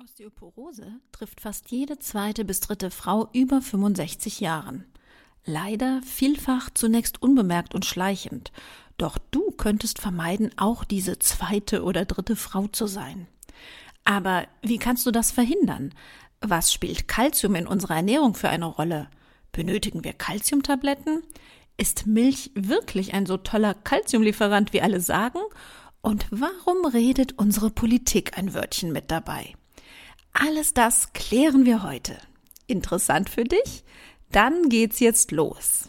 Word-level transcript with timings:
Osteoporose 0.00 1.00
trifft 1.12 1.42
fast 1.42 1.70
jede 1.70 1.98
zweite 1.98 2.46
bis 2.46 2.60
dritte 2.60 2.90
Frau 2.90 3.28
über 3.34 3.60
65 3.60 4.40
Jahren. 4.40 4.86
Leider 5.44 6.00
vielfach 6.02 6.70
zunächst 6.72 7.20
unbemerkt 7.20 7.74
und 7.74 7.84
schleichend. 7.84 8.52
Doch 8.96 9.18
du 9.18 9.50
könntest 9.50 10.00
vermeiden, 10.00 10.50
auch 10.56 10.84
diese 10.84 11.18
zweite 11.18 11.82
oder 11.84 12.06
dritte 12.06 12.36
Frau 12.36 12.68
zu 12.68 12.86
sein. 12.86 13.28
Aber 14.04 14.46
wie 14.62 14.78
kannst 14.78 15.04
du 15.06 15.10
das 15.10 15.30
verhindern? 15.30 15.92
Was 16.40 16.72
spielt 16.72 17.06
Kalzium 17.06 17.54
in 17.54 17.66
unserer 17.66 17.96
Ernährung 17.96 18.34
für 18.34 18.48
eine 18.48 18.66
Rolle? 18.66 19.08
Benötigen 19.52 20.04
wir 20.04 20.14
Kalziumtabletten? 20.14 21.22
Ist 21.76 22.06
Milch 22.06 22.50
wirklich 22.54 23.12
ein 23.12 23.26
so 23.26 23.36
toller 23.36 23.74
Kalziumlieferant, 23.74 24.72
wie 24.72 24.80
alle 24.80 25.00
sagen? 25.00 25.40
Und 26.00 26.26
warum 26.30 26.86
redet 26.86 27.38
unsere 27.38 27.70
Politik 27.70 28.38
ein 28.38 28.54
Wörtchen 28.54 28.90
mit 28.90 29.10
dabei? 29.10 29.54
Alles 30.32 30.74
das 30.74 31.12
klären 31.12 31.66
wir 31.66 31.82
heute. 31.82 32.16
Interessant 32.66 33.28
für 33.28 33.44
dich? 33.44 33.84
Dann 34.30 34.68
geht's 34.68 34.98
jetzt 35.00 35.30
los. 35.30 35.88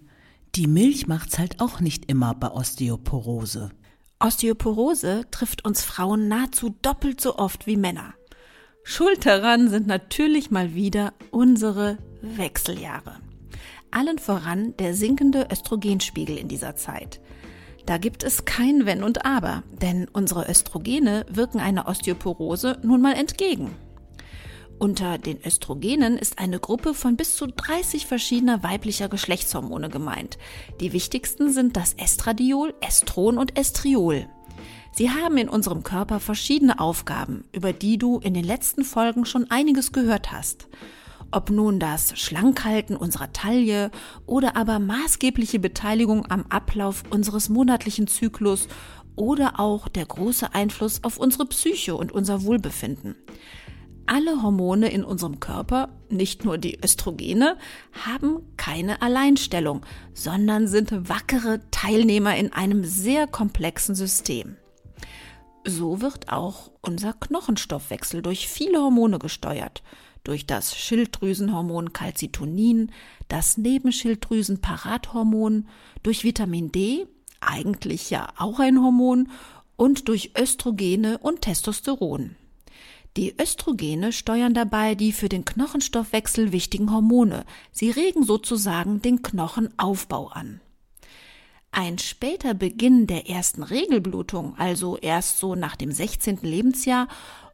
Die 0.55 0.67
Milch 0.67 1.07
macht's 1.07 1.39
halt 1.39 1.61
auch 1.61 1.79
nicht 1.79 2.11
immer 2.11 2.35
bei 2.35 2.51
Osteoporose. 2.51 3.71
Osteoporose 4.19 5.25
trifft 5.31 5.63
uns 5.63 5.81
Frauen 5.81 6.27
nahezu 6.27 6.75
doppelt 6.81 7.21
so 7.21 7.37
oft 7.37 7.67
wie 7.67 7.77
Männer. 7.77 8.13
Schuld 8.83 9.25
daran 9.25 9.69
sind 9.69 9.87
natürlich 9.87 10.51
mal 10.51 10.73
wieder 10.73 11.13
unsere 11.31 11.99
Wechseljahre. 12.21 13.15
Allen 13.91 14.19
voran 14.19 14.75
der 14.77 14.93
sinkende 14.93 15.47
Östrogenspiegel 15.49 16.37
in 16.37 16.49
dieser 16.49 16.75
Zeit. 16.75 17.21
Da 17.85 17.97
gibt 17.97 18.23
es 18.23 18.43
kein 18.43 18.85
Wenn 18.85 19.03
und 19.03 19.25
Aber, 19.25 19.63
denn 19.81 20.09
unsere 20.11 20.49
Östrogene 20.49 21.25
wirken 21.29 21.61
einer 21.61 21.87
Osteoporose 21.87 22.77
nun 22.83 23.01
mal 23.01 23.13
entgegen. 23.13 23.71
Unter 24.81 25.19
den 25.19 25.39
Östrogenen 25.45 26.17
ist 26.17 26.39
eine 26.39 26.59
Gruppe 26.59 26.95
von 26.95 27.15
bis 27.15 27.35
zu 27.35 27.45
30 27.45 28.07
verschiedener 28.07 28.63
weiblicher 28.63 29.09
Geschlechtshormone 29.09 29.89
gemeint. 29.89 30.39
Die 30.79 30.91
wichtigsten 30.91 31.53
sind 31.53 31.77
das 31.77 31.93
Estradiol, 31.93 32.73
Estron 32.81 33.37
und 33.37 33.59
Estriol. 33.59 34.25
Sie 34.91 35.11
haben 35.11 35.37
in 35.37 35.49
unserem 35.49 35.83
Körper 35.83 36.19
verschiedene 36.19 36.79
Aufgaben, 36.79 37.43
über 37.51 37.73
die 37.73 37.99
du 37.99 38.17
in 38.17 38.33
den 38.33 38.43
letzten 38.43 38.83
Folgen 38.83 39.25
schon 39.25 39.51
einiges 39.51 39.91
gehört 39.91 40.31
hast. 40.31 40.67
Ob 41.29 41.51
nun 41.51 41.79
das 41.79 42.17
Schlankhalten 42.19 42.97
unserer 42.97 43.31
Taille 43.33 43.91
oder 44.25 44.55
aber 44.55 44.79
maßgebliche 44.79 45.59
Beteiligung 45.59 46.25
am 46.31 46.47
Ablauf 46.49 47.03
unseres 47.11 47.49
monatlichen 47.49 48.07
Zyklus 48.07 48.67
oder 49.15 49.59
auch 49.59 49.87
der 49.89 50.07
große 50.07 50.55
Einfluss 50.55 51.03
auf 51.03 51.17
unsere 51.17 51.45
Psyche 51.45 51.93
und 51.95 52.11
unser 52.11 52.41
Wohlbefinden. 52.41 53.15
Alle 54.05 54.41
Hormone 54.41 54.91
in 54.91 55.03
unserem 55.03 55.39
Körper, 55.39 55.89
nicht 56.09 56.43
nur 56.43 56.57
die 56.57 56.77
Östrogene, 56.83 57.57
haben 58.05 58.41
keine 58.57 59.01
Alleinstellung, 59.01 59.85
sondern 60.13 60.67
sind 60.67 61.09
wackere 61.09 61.61
Teilnehmer 61.71 62.35
in 62.35 62.51
einem 62.51 62.83
sehr 62.83 63.27
komplexen 63.27 63.95
System. 63.95 64.57
So 65.65 66.01
wird 66.01 66.29
auch 66.29 66.71
unser 66.81 67.13
Knochenstoffwechsel 67.13 68.21
durch 68.21 68.47
viele 68.47 68.79
Hormone 68.79 69.19
gesteuert. 69.19 69.83
Durch 70.23 70.45
das 70.45 70.75
Schilddrüsenhormon 70.75 71.93
Calcitonin, 71.93 72.91
das 73.27 73.57
Nebenschilddrüsenparathormon, 73.57 75.67
durch 76.03 76.23
Vitamin 76.23 76.71
D, 76.71 77.07
eigentlich 77.39 78.09
ja 78.09 78.27
auch 78.37 78.59
ein 78.59 78.81
Hormon, 78.81 79.29
und 79.77 80.09
durch 80.09 80.33
Östrogene 80.37 81.17
und 81.17 81.41
Testosteron. 81.41 82.35
Die 83.17 83.35
Östrogene 83.37 84.13
steuern 84.13 84.53
dabei 84.53 84.95
die 84.95 85.11
für 85.11 85.27
den 85.27 85.43
Knochenstoffwechsel 85.43 86.53
wichtigen 86.53 86.93
Hormone. 86.93 87.45
Sie 87.71 87.89
regen 87.89 88.23
sozusagen 88.23 89.01
den 89.01 89.21
Knochenaufbau 89.21 90.27
an. 90.27 90.61
Ein 91.71 91.97
später 91.97 92.53
Beginn 92.53 93.07
der 93.07 93.29
ersten 93.29 93.63
Regelblutung, 93.63 94.55
also 94.57 94.97
erst 94.97 95.39
so 95.39 95.55
nach 95.55 95.75
dem 95.75 95.91
16. 95.91 96.39
Lebensjahr, 96.41 97.07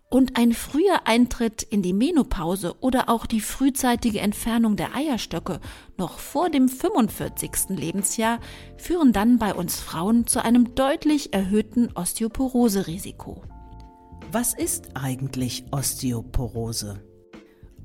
und 0.10 0.38
ein 0.38 0.54
früher 0.54 1.06
Eintritt 1.06 1.64
in 1.64 1.82
die 1.82 1.92
Menopause 1.92 2.76
oder 2.80 3.10
auch 3.10 3.26
die 3.26 3.42
frühzeitige 3.42 4.22
Entfernung 4.22 4.76
der 4.78 4.96
Eierstöcke 4.96 5.60
noch 5.98 6.20
vor 6.20 6.50
dem 6.50 6.70
45. 6.70 7.70
Lebensjahr 7.78 8.40
führen 8.78 9.12
dann 9.12 9.38
bei 9.38 9.54
uns 9.54 9.80
Frauen 9.80 10.26
zu 10.26 10.42
einem 10.42 10.76
deutlich 10.76 11.34
erhöhten 11.34 11.92
Osteoporoserisiko. 11.94 13.44
Was 14.30 14.54
ist 14.54 14.90
eigentlich 14.94 15.64
Osteoporose? 15.72 17.02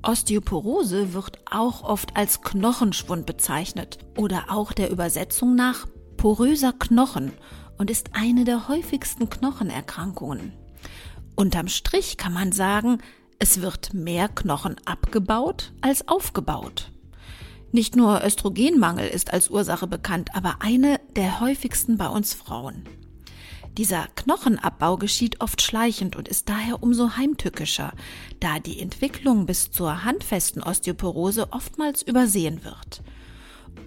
Osteoporose 0.03 1.14
wird 1.14 1.38
auch 1.48 1.84
oft 1.84 2.16
als 2.16 2.41
Knochenschwund 2.41 3.26
bezeichnet 3.26 3.98
oder 4.19 4.47
auch 4.48 4.72
der 4.72 4.91
Übersetzung 4.91 5.54
nach 5.54 5.86
poröser 6.16 6.72
Knochen 6.72 7.30
und 7.78 7.91
ist 7.91 8.10
eine 8.14 8.42
der 8.42 8.66
häufigsten 8.66 9.30
Knochenerkrankungen. 9.30 10.53
Unterm 11.36 11.69
Strich 11.69 12.16
kann 12.16 12.32
man 12.32 12.50
sagen, 12.50 12.98
es 13.38 13.62
wird 13.62 13.94
mehr 13.94 14.28
Knochen 14.28 14.76
abgebaut 14.84 15.72
als 15.80 16.09
aufgebaut. 16.09 16.91
Nicht 17.70 17.94
nur 17.94 18.24
Östrogenmangel 18.24 19.06
ist 19.06 19.32
als 19.32 19.48
Ursache 19.48 19.86
bekannt, 19.86 20.30
aber 20.34 20.56
eine 20.59 20.98
der 21.14 21.38
häufigsten 21.38 21.98
bei 21.98 22.09
uns 22.09 22.34
Frauen. 22.34 22.82
Dieser 23.78 24.06
Knochenabbau 24.16 24.99
geschieht 24.99 25.41
oft 25.41 25.62
schleichend 25.62 26.15
und 26.15 26.28
ist 26.28 26.49
daher 26.49 26.83
umso 26.83 27.16
heimtückischer, 27.16 27.93
da 28.38 28.59
die 28.59 28.81
Entwicklung 28.81 29.47
bis 29.47 29.71
zur 29.71 30.05
handfesten 30.05 30.62
Osteoporose 30.62 31.53
oftmals 31.53 32.03
übersehen 32.03 32.65
wird. 32.65 33.03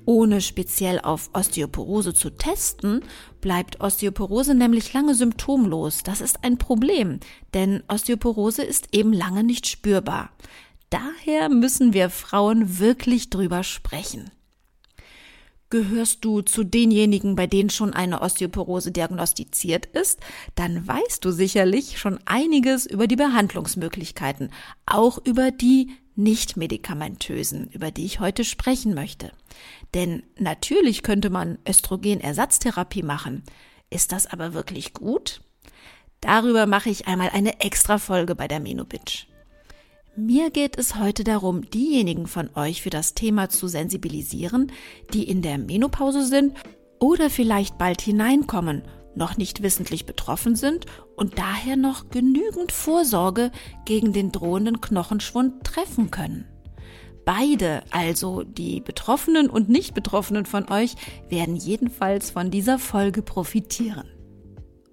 Ohne 0.06 0.42
speziell 0.42 1.00
auf 1.00 1.30
Osteoporose 1.34 2.14
zu 2.14 2.32
testen, 2.32 3.02
bleibt 3.42 3.82
Osteoporose 3.82 4.56
nämlich 4.56 4.94
lange 4.94 5.14
symptomlos. 5.14 6.02
Das 6.04 6.22
ist 6.22 6.44
ein 6.44 6.58
Problem, 6.58 7.20
denn 7.54 7.84
Osteoporose 7.88 8.64
ist 8.64 8.90
eben 8.92 9.14
lange 9.14 9.44
nicht 9.44 9.68
spürbar. 9.68 10.32
Daher 10.90 11.50
müssen 11.50 11.94
wir 11.94 12.10
Frauen 12.10 12.80
wirklich 12.80 13.30
drüber 13.30 13.64
sprechen. 13.64 14.32
Gehörst 15.70 16.24
du 16.24 16.42
zu 16.42 16.64
denjenigen, 16.64 17.36
bei 17.36 17.48
denen 17.48 17.72
schon 17.72 17.94
eine 17.94 18.22
Osteoporose 18.22 18.92
diagnostiziert 18.92 19.88
ist, 19.88 20.20
dann 20.54 20.88
weißt 20.88 21.26
du 21.26 21.32
sicherlich 21.32 21.98
schon 21.98 22.20
einiges 22.26 22.86
über 22.86 23.08
die 23.08 23.16
Behandlungsmöglichkeiten, 23.16 24.52
auch 24.86 25.18
über 25.26 25.52
die 25.52 25.92
nicht 26.16 26.56
medikamentösen, 26.56 27.68
über 27.72 27.92
die 27.92 28.06
ich 28.06 28.20
heute 28.20 28.44
sprechen 28.44 28.94
möchte. 28.94 29.32
Denn 29.94 30.24
natürlich 30.38 31.04
könnte 31.04 31.30
man 31.30 31.58
Östrogenersatztherapie 31.68 33.04
machen. 33.04 33.44
Ist 33.90 34.12
das 34.12 34.28
aber 34.28 34.54
wirklich 34.54 34.94
gut? 34.94 35.42
Darüber 36.22 36.68
mache 36.68 36.90
ich 36.90 37.08
einmal 37.08 37.30
eine 37.30 37.60
extra 37.60 37.98
Folge 37.98 38.36
bei 38.36 38.48
der 38.48 38.60
Menobitch. 38.60 39.28
Mir 40.18 40.50
geht 40.50 40.78
es 40.78 40.96
heute 40.96 41.26
darum, 41.26 41.70
diejenigen 41.70 42.26
von 42.28 42.50
euch 42.56 42.82
für 42.82 42.90
das 42.90 43.16
Thema 43.16 43.50
zu 43.50 43.68
sensibilisieren, 43.68 44.72
die 45.14 45.24
in 45.24 45.42
der 45.42 45.58
Menopause 45.58 46.26
sind 46.26 46.58
oder 47.00 47.30
vielleicht 47.30 47.78
bald 47.78 48.00
hineinkommen, 48.00 48.84
noch 49.14 49.36
nicht 49.36 49.62
wissentlich 49.62 50.06
betroffen 50.06 50.56
sind 50.56 50.86
und 51.18 51.38
daher 51.38 51.76
noch 51.76 52.12
genügend 52.12 52.72
Vorsorge 52.72 53.52
gegen 53.84 54.14
den 54.14 54.32
drohenden 54.32 54.80
Knochenschwund 54.80 55.66
treffen 55.66 56.12
können. 56.12 56.46
Beide, 57.26 57.84
also 57.92 58.44
die 58.44 58.80
Betroffenen 58.80 59.50
und 59.50 59.68
Nicht-Betroffenen 59.68 60.46
von 60.46 60.72
euch, 60.72 60.96
werden 61.28 61.58
jedenfalls 61.58 62.32
von 62.32 62.52
dieser 62.52 62.80
Folge 62.80 63.22
profitieren. 63.22 64.15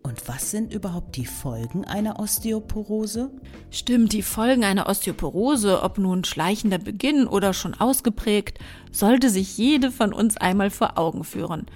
Und 0.05 0.27
was 0.29 0.51
sind 0.51 0.73
überhaupt 0.73 1.17
die 1.17 1.27
Folgen 1.27 1.85
einer 1.85 2.19
Osteoporose? 2.19 3.31
Stimmt, 3.71 4.13
die 4.13 4.23
Folgen 4.23 4.65
einer 4.65 4.89
Osteoporose, 4.89 5.83
ob 5.83 5.99
nun 5.99 6.25
schleichender 6.25 6.79
Beginn 6.79 7.27
oder 7.27 7.55
schon 7.55 7.75
ausgeprägt, 7.75 8.59
sollte 8.91 9.31
sich 9.31 9.57
jede 9.57 9.93
von 9.93 10.13
uns 10.13 10.37
einmal 10.37 10.71
vor 10.71 10.99
Augen 10.99 11.25
führen. 11.25 11.67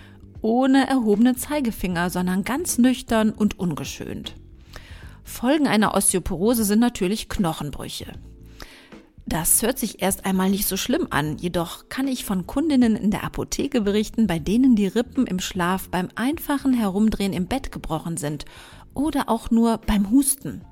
ohne 0.42 0.86
erhobenen 0.86 1.36
Zeigefinger, 1.36 2.10
sondern 2.10 2.44
ganz 2.44 2.78
nüchtern 2.78 3.30
und 3.32 3.58
ungeschönt. 3.58 4.34
Folgen 5.24 5.66
einer 5.66 5.94
Osteoporose 5.94 6.64
sind 6.64 6.78
natürlich 6.78 7.28
Knochenbrüche. 7.28 8.12
Das 9.28 9.60
hört 9.62 9.76
sich 9.76 10.02
erst 10.02 10.24
einmal 10.24 10.50
nicht 10.50 10.68
so 10.68 10.76
schlimm 10.76 11.08
an, 11.10 11.36
jedoch 11.36 11.88
kann 11.88 12.06
ich 12.06 12.24
von 12.24 12.46
Kundinnen 12.46 12.94
in 12.94 13.10
der 13.10 13.24
Apotheke 13.24 13.80
berichten, 13.80 14.28
bei 14.28 14.38
denen 14.38 14.76
die 14.76 14.86
Rippen 14.86 15.26
im 15.26 15.40
Schlaf 15.40 15.88
beim 15.88 16.08
einfachen 16.14 16.72
Herumdrehen 16.72 17.32
im 17.32 17.46
Bett 17.46 17.72
gebrochen 17.72 18.16
sind 18.16 18.44
oder 18.94 19.28
auch 19.28 19.50
nur 19.50 19.78
beim 19.78 20.10
Husten. 20.10 20.64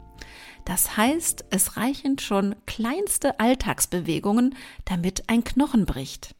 Das 0.65 0.97
heißt, 0.97 1.47
es 1.51 1.77
reichen 1.77 2.21
schon 2.21 2.55
kleinste 2.65 3.41
Alltagsbewegungen, 3.41 4.55
damit 4.85 5.25
ein 5.29 5.43
Knochen 5.43 5.85
bricht. 5.85 6.37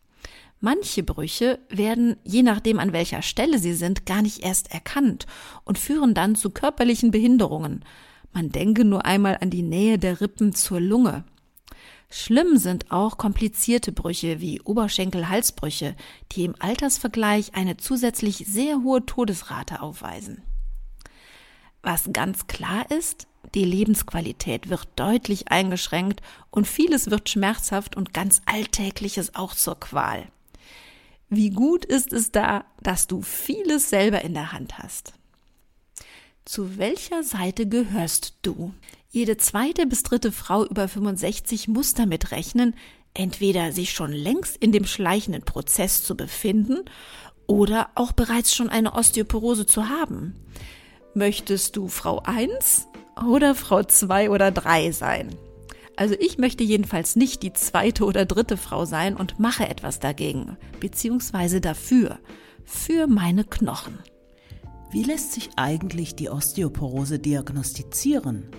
Manche 0.61 1.03
Brüche 1.03 1.59
werden, 1.69 2.17
je 2.23 2.45
nachdem 2.45 2.79
an 2.79 2.93
welcher 2.93 3.23
Stelle 3.23 3.59
sie 3.59 3.75
sind, 3.75 4.07
gar 4.07 4.23
nicht 4.23 4.45
erst 4.45 4.73
erkannt 4.73 5.27
und 5.65 5.79
führen 5.79 6.15
dann 6.15 6.37
zu 6.37 6.51
körperlichen 6.51 7.11
Behinderungen. 7.11 7.85
Man 8.33 8.51
denke 8.51 8.85
nur 8.85 9.05
einmal 9.05 9.39
an 9.41 9.51
die 9.51 9.63
Nähe 9.63 9.99
der 9.99 10.21
Rippen 10.21 10.55
zur 10.55 10.81
Lunge. 10.81 11.25
Schlimm 12.11 12.59
sind 12.59 12.91
auch 12.91 13.19
komplizierte 13.19 13.93
Brüche 13.93 14.41
wie 14.41 14.61
Oberschenkel-Halsbrüche, 14.61 15.97
die 16.33 16.45
im 16.45 16.55
Altersvergleich 16.59 17.55
eine 17.55 17.77
zusätzlich 17.77 18.45
sehr 18.47 18.83
hohe 18.83 19.05
Todesrate 19.05 19.81
aufweisen. 19.83 20.43
Was 21.83 22.11
ganz 22.13 22.47
klar 22.47 22.91
ist, 22.91 23.27
die 23.55 23.65
Lebensqualität 23.65 24.71
wird 24.71 24.89
deutlich 24.97 25.49
eingeschränkt 25.49 26.23
und 26.51 26.67
vieles 26.67 27.11
wird 27.11 27.29
schmerzhaft 27.29 27.97
und 27.97 28.15
ganz 28.15 28.41
Alltägliches 28.47 29.35
auch 29.35 29.55
zur 29.55 29.79
Qual. 29.79 30.27
Wie 31.29 31.51
gut 31.51 31.85
ist 31.85 32.13
es 32.13 32.33
da, 32.33 32.65
dass 32.83 33.07
du 33.07 33.23
vieles 33.23 33.91
selber 33.91 34.23
in 34.23 34.35
der 34.35 34.53
Hand 34.53 34.79
hast? 34.79 35.15
Zu 36.45 36.79
welcher 36.79 37.23
Seite 37.23 37.67
gehörst 37.67 38.35
du? 38.43 38.75
Jede 39.15 39.37
zweite 39.37 39.87
bis 39.87 40.03
dritte 40.03 40.33
Frau 40.33 40.67
über 40.67 40.89
65 40.89 41.69
muss 41.69 41.95
damit 41.95 42.33
rechnen, 42.33 42.75
entweder 43.15 43.71
sich 43.71 43.93
schon 43.93 44.11
längst 44.11 44.57
in 44.57 44.73
dem 44.73 44.85
schleichenden 44.85 45.45
Prozess 45.45 46.03
zu 46.03 46.17
befinden 46.17 46.79
oder 47.47 47.91
auch 47.95 48.11
bereits 48.11 48.57
schon 48.57 48.71
eine 48.71 48.95
Osteoporose 48.95 49.67
zu 49.67 49.89
haben. 49.89 50.35
Möchtest 51.15 51.77
du 51.77 51.87
Frau 51.87 52.23
1 52.25 52.89
oder 53.25 53.55
Frau 53.55 53.85
2 53.85 54.31
oder 54.31 54.51
3 54.51 54.91
sein? 54.91 55.37
Also 55.95 56.17
ich 56.19 56.39
möchte 56.39 56.65
jedenfalls 56.65 57.15
nicht 57.15 57.45
die 57.45 57.53
zweite 57.53 58.07
oder 58.07 58.27
dritte 58.27 58.57
Frau 58.57 58.85
sein 58.85 59.17
und 59.17 59.39
mache 59.39 59.69
etwas 59.69 60.01
dagegen, 60.01 60.57
beziehungsweise 60.81 61.61
dafür, 61.61 62.19
für 62.65 63.07
meine 63.07 63.45
Knochen. 63.45 63.97
Wie 64.91 65.05
lässt 65.05 65.35
sich 65.35 65.51
eigentlich 65.55 66.17
die 66.17 66.31
Osteoporose 66.31 67.21
diagnostizieren? 67.21 68.51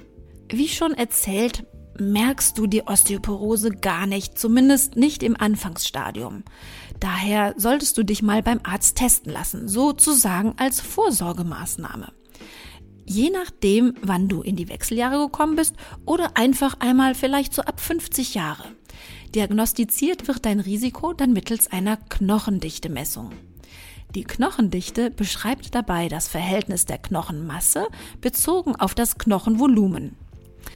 Wie 0.50 0.68
schon 0.68 0.94
erzählt, 0.94 1.66
merkst 2.00 2.58
du 2.58 2.68
die 2.68 2.84
Osteoporose 2.84 3.72
gar 3.72 4.06
nicht, 4.06 4.38
zumindest 4.38 4.96
nicht 4.96 5.24
im 5.24 5.40
Anfangsstadium. 5.40 6.44
Daher 7.00 7.54
solltest 7.58 7.98
du 7.98 8.04
dich 8.04 8.22
mal 8.22 8.44
beim 8.44 8.60
Arzt 8.64 8.98
testen 8.98 9.32
lassen, 9.32 9.68
sozusagen 9.68 10.54
als 10.58 10.82
Vorsorgemaßnahme 10.82 12.12
je 13.06 13.30
nachdem, 13.30 13.94
wann 14.02 14.28
du 14.28 14.42
in 14.42 14.56
die 14.56 14.70
Wechseljahre 14.70 15.26
gekommen 15.26 15.56
bist 15.56 15.76
oder 16.06 16.32
einfach 16.36 16.80
einmal 16.80 17.16
vielleicht 17.16 17.54
so 17.54 17.62
ab 17.62 17.80
50 17.80 18.34
Jahre. 18.36 18.64
Diagnostiziert 19.34 20.28
wird 20.28 20.46
dein 20.46 20.60
Risiko 20.60 21.14
dann 21.14 21.34
mittels 21.34 21.72
einer 21.72 21.98
Knochendichte-Messung. 21.98 23.32
Die 24.14 24.24
Knochendichte 24.24 25.12
beschreibt 25.12 25.76
dabei 25.76 26.08
das 26.08 26.28
Verhältnis 26.28 26.86
der 26.86 26.98
Knochenmasse 26.98 27.88
bezogen 28.22 28.76
auf 28.76 28.96
das 28.96 29.18
Knochenvolumen. 29.18 30.16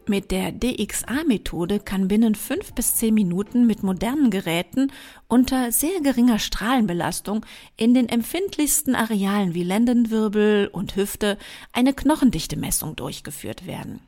Mit 0.08 0.32
der 0.32 0.52
DXA-Methode 0.52 1.80
kann 1.80 2.08
binnen 2.08 2.36
fünf 2.36 2.74
bis 2.74 2.96
zehn 2.96 3.14
Minuten 3.14 3.68
mit 3.68 3.84
modernen 3.84 4.32
Geräten 4.32 4.92
unter 5.28 5.72
sehr 5.72 6.02
geringer 6.02 6.40
Strahlenbelastung 6.40 7.46
in 7.78 7.94
den 7.94 8.10
empfindlichsten 8.10 8.96
Arealen 8.96 9.54
wie 9.54 9.64
Lendenwirbel 9.64 10.70
und 10.72 10.96
Hüfte 10.96 11.38
eine 11.74 11.94
Knochendichte-Messung 11.94 12.96
durchgeführt 12.96 13.68
werden. 13.68 14.02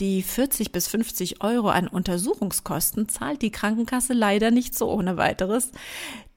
Die 0.00 0.22
40 0.22 0.72
bis 0.72 0.88
50 0.88 1.42
Euro 1.42 1.68
an 1.68 1.86
Untersuchungskosten 1.86 3.08
zahlt 3.08 3.42
die 3.42 3.52
Krankenkasse 3.52 4.12
leider 4.12 4.50
nicht 4.50 4.76
so 4.76 4.90
ohne 4.90 5.16
weiteres. 5.16 5.70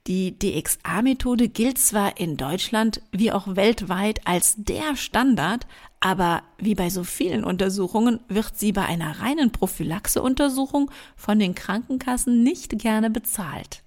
Die 0.06 0.38
DXA-Methode 0.38 1.48
gilt 1.48 1.76
zwar 1.76 2.18
in 2.18 2.36
Deutschland 2.36 3.02
wie 3.10 3.32
auch 3.32 3.56
weltweit 3.56 4.26
als 4.26 4.54
der 4.56 4.96
Standard, 4.96 5.66
aber 6.00 6.42
wie 6.58 6.74
bei 6.74 6.90
so 6.90 7.04
vielen 7.04 7.44
Untersuchungen 7.44 8.20
wird 8.28 8.56
sie 8.56 8.72
bei 8.72 8.84
einer 8.84 9.20
reinen 9.20 9.50
Prophylaxeuntersuchung 9.50 10.90
von 11.16 11.38
den 11.38 11.54
Krankenkassen 11.54 12.42
nicht 12.42 12.78
gerne 12.78 13.10
bezahlt. 13.10 13.82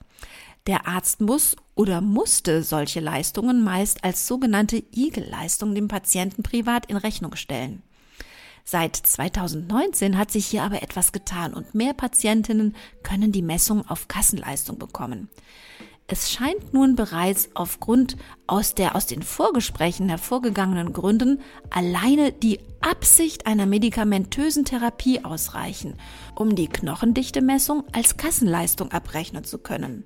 Der 0.67 0.87
Arzt 0.87 1.21
muss 1.21 1.55
oder 1.73 2.01
musste 2.01 2.61
solche 2.63 2.99
Leistungen 2.99 3.63
meist 3.63 4.03
als 4.03 4.27
sogenannte 4.27 4.83
Igel-Leistung 4.93 5.73
dem 5.73 5.87
Patienten 5.87 6.43
privat 6.43 6.85
in 6.87 6.97
Rechnung 6.97 7.35
stellen. 7.35 7.81
Seit 8.63 8.95
2019 8.95 10.17
hat 10.17 10.31
sich 10.31 10.45
hier 10.45 10.63
aber 10.63 10.83
etwas 10.83 11.11
getan 11.11 11.53
und 11.53 11.73
mehr 11.73 11.93
Patientinnen 11.93 12.75
können 13.01 13.31
die 13.31 13.41
Messung 13.41 13.87
auf 13.87 14.07
Kassenleistung 14.07 14.77
bekommen. 14.77 15.29
Es 16.11 16.29
scheint 16.29 16.73
nun 16.73 16.97
bereits 16.97 17.51
aufgrund 17.53 18.17
aus 18.45 18.75
der 18.75 18.97
aus 18.97 19.05
den 19.05 19.21
Vorgesprächen 19.21 20.09
hervorgegangenen 20.09 20.91
Gründen 20.91 21.39
alleine 21.69 22.33
die 22.33 22.59
Absicht 22.81 23.47
einer 23.47 23.65
medikamentösen 23.65 24.65
Therapie 24.65 25.23
ausreichen, 25.23 25.93
um 26.35 26.53
die 26.53 26.67
Knochendichte-Messung 26.67 27.85
als 27.93 28.17
Kassenleistung 28.17 28.91
abrechnen 28.91 29.45
zu 29.45 29.57
können. 29.57 30.03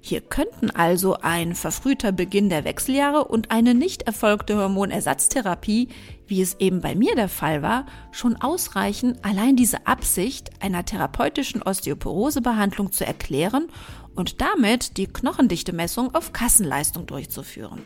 Hier 0.00 0.22
könnten 0.22 0.70
also 0.70 1.16
ein 1.20 1.54
verfrühter 1.54 2.12
Beginn 2.12 2.48
der 2.48 2.64
Wechseljahre 2.64 3.24
und 3.24 3.50
eine 3.50 3.74
nicht 3.74 4.02
erfolgte 4.02 4.56
Hormonersatztherapie, 4.56 5.88
wie 6.28 6.40
es 6.40 6.54
eben 6.60 6.80
bei 6.80 6.94
mir 6.94 7.14
der 7.14 7.28
Fall 7.28 7.60
war, 7.60 7.84
schon 8.10 8.36
ausreichen, 8.36 9.18
allein 9.22 9.56
diese 9.56 9.86
Absicht 9.86 10.62
einer 10.62 10.84
therapeutischen 10.84 11.60
Osteoporosebehandlung 11.60 12.90
zu 12.92 13.04
erklären 13.04 13.68
und 14.16 14.40
damit 14.40 14.96
die 14.96 15.06
Knochendichte-Messung 15.06 16.14
auf 16.14 16.32
Kassenleistung 16.32 17.06
durchzuführen. 17.06 17.82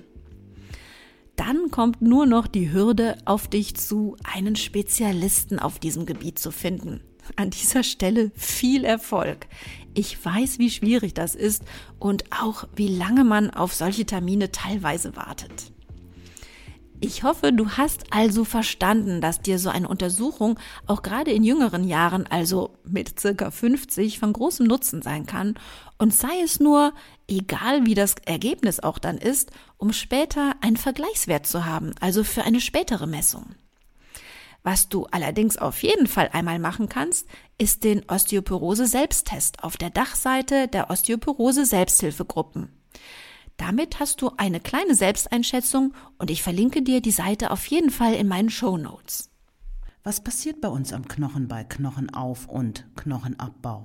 Dann 1.36 1.70
kommt 1.70 2.02
nur 2.02 2.26
noch 2.26 2.46
die 2.46 2.72
Hürde 2.72 3.16
auf 3.24 3.48
dich 3.48 3.74
zu, 3.74 4.16
einen 4.22 4.56
Spezialisten 4.56 5.58
auf 5.58 5.78
diesem 5.78 6.06
Gebiet 6.06 6.38
zu 6.38 6.50
finden. 6.50 7.00
An 7.36 7.50
dieser 7.50 7.82
Stelle 7.82 8.30
viel 8.34 8.84
Erfolg. 8.84 9.46
Ich 9.94 10.22
weiß, 10.24 10.58
wie 10.58 10.70
schwierig 10.70 11.14
das 11.14 11.34
ist 11.34 11.62
und 11.98 12.24
auch, 12.30 12.68
wie 12.74 12.88
lange 12.88 13.24
man 13.24 13.50
auf 13.50 13.72
solche 13.74 14.04
Termine 14.04 14.52
teilweise 14.52 15.16
wartet. 15.16 15.72
Ich 17.02 17.22
hoffe, 17.22 17.50
du 17.50 17.70
hast 17.70 18.12
also 18.12 18.44
verstanden, 18.44 19.22
dass 19.22 19.40
dir 19.40 19.58
so 19.58 19.70
eine 19.70 19.88
Untersuchung 19.88 20.58
auch 20.86 21.00
gerade 21.00 21.30
in 21.30 21.42
jüngeren 21.42 21.84
Jahren, 21.84 22.26
also 22.26 22.76
mit 22.84 23.18
circa 23.18 23.50
50, 23.50 24.18
von 24.18 24.34
großem 24.34 24.66
Nutzen 24.66 25.00
sein 25.00 25.24
kann 25.24 25.54
und 25.96 26.12
sei 26.12 26.42
es 26.44 26.60
nur, 26.60 26.92
egal 27.26 27.86
wie 27.86 27.94
das 27.94 28.16
Ergebnis 28.26 28.80
auch 28.80 28.98
dann 28.98 29.16
ist, 29.16 29.50
um 29.78 29.94
später 29.94 30.54
einen 30.60 30.76
Vergleichswert 30.76 31.46
zu 31.46 31.64
haben, 31.64 31.94
also 32.00 32.22
für 32.22 32.42
eine 32.42 32.60
spätere 32.60 33.06
Messung. 33.06 33.46
Was 34.62 34.90
du 34.90 35.06
allerdings 35.06 35.56
auf 35.56 35.82
jeden 35.82 36.06
Fall 36.06 36.28
einmal 36.34 36.58
machen 36.58 36.90
kannst, 36.90 37.26
ist 37.56 37.82
den 37.82 38.04
Osteoporose-Selbsttest 38.10 39.64
auf 39.64 39.78
der 39.78 39.88
Dachseite 39.88 40.68
der 40.68 40.90
Osteoporose-Selbsthilfegruppen. 40.90 42.68
Damit 43.60 44.00
hast 44.00 44.22
du 44.22 44.30
eine 44.38 44.58
kleine 44.58 44.94
Selbsteinschätzung 44.94 45.92
und 46.16 46.30
ich 46.30 46.42
verlinke 46.42 46.80
dir 46.80 47.02
die 47.02 47.10
Seite 47.10 47.50
auf 47.50 47.66
jeden 47.66 47.90
Fall 47.90 48.14
in 48.14 48.26
meinen 48.26 48.48
Show 48.48 48.78
Notes. 48.78 49.28
Was 50.02 50.24
passiert 50.24 50.62
bei 50.62 50.68
uns 50.68 50.94
am 50.94 51.06
Knochen 51.06 51.46
bei 51.46 51.62
Knochenauf- 51.64 52.48
und 52.48 52.86
Knochenabbau? 52.96 53.82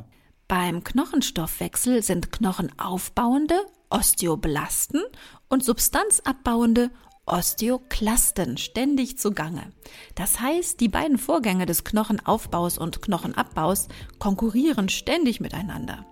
Beim 0.47 0.81
Knochenstoffwechsel 0.81 2.03
sind 2.03 2.31
knochenaufbauende 2.31 3.65
Osteoblasten 3.89 5.03
und 5.49 5.65
substanzabbauende 5.65 6.89
Osteoklasten 7.25 8.55
ständig 8.55 9.17
zugange. 9.17 9.73
Das 10.15 10.39
heißt, 10.39 10.79
die 10.79 10.89
beiden 10.89 11.17
Vorgänge 11.17 11.65
des 11.65 11.83
Knochenaufbaus 11.83 12.77
und 12.77 13.01
Knochenabbaus 13.01 13.89
konkurrieren 14.19 14.87
ständig 14.87 15.41
miteinander. 15.41 16.05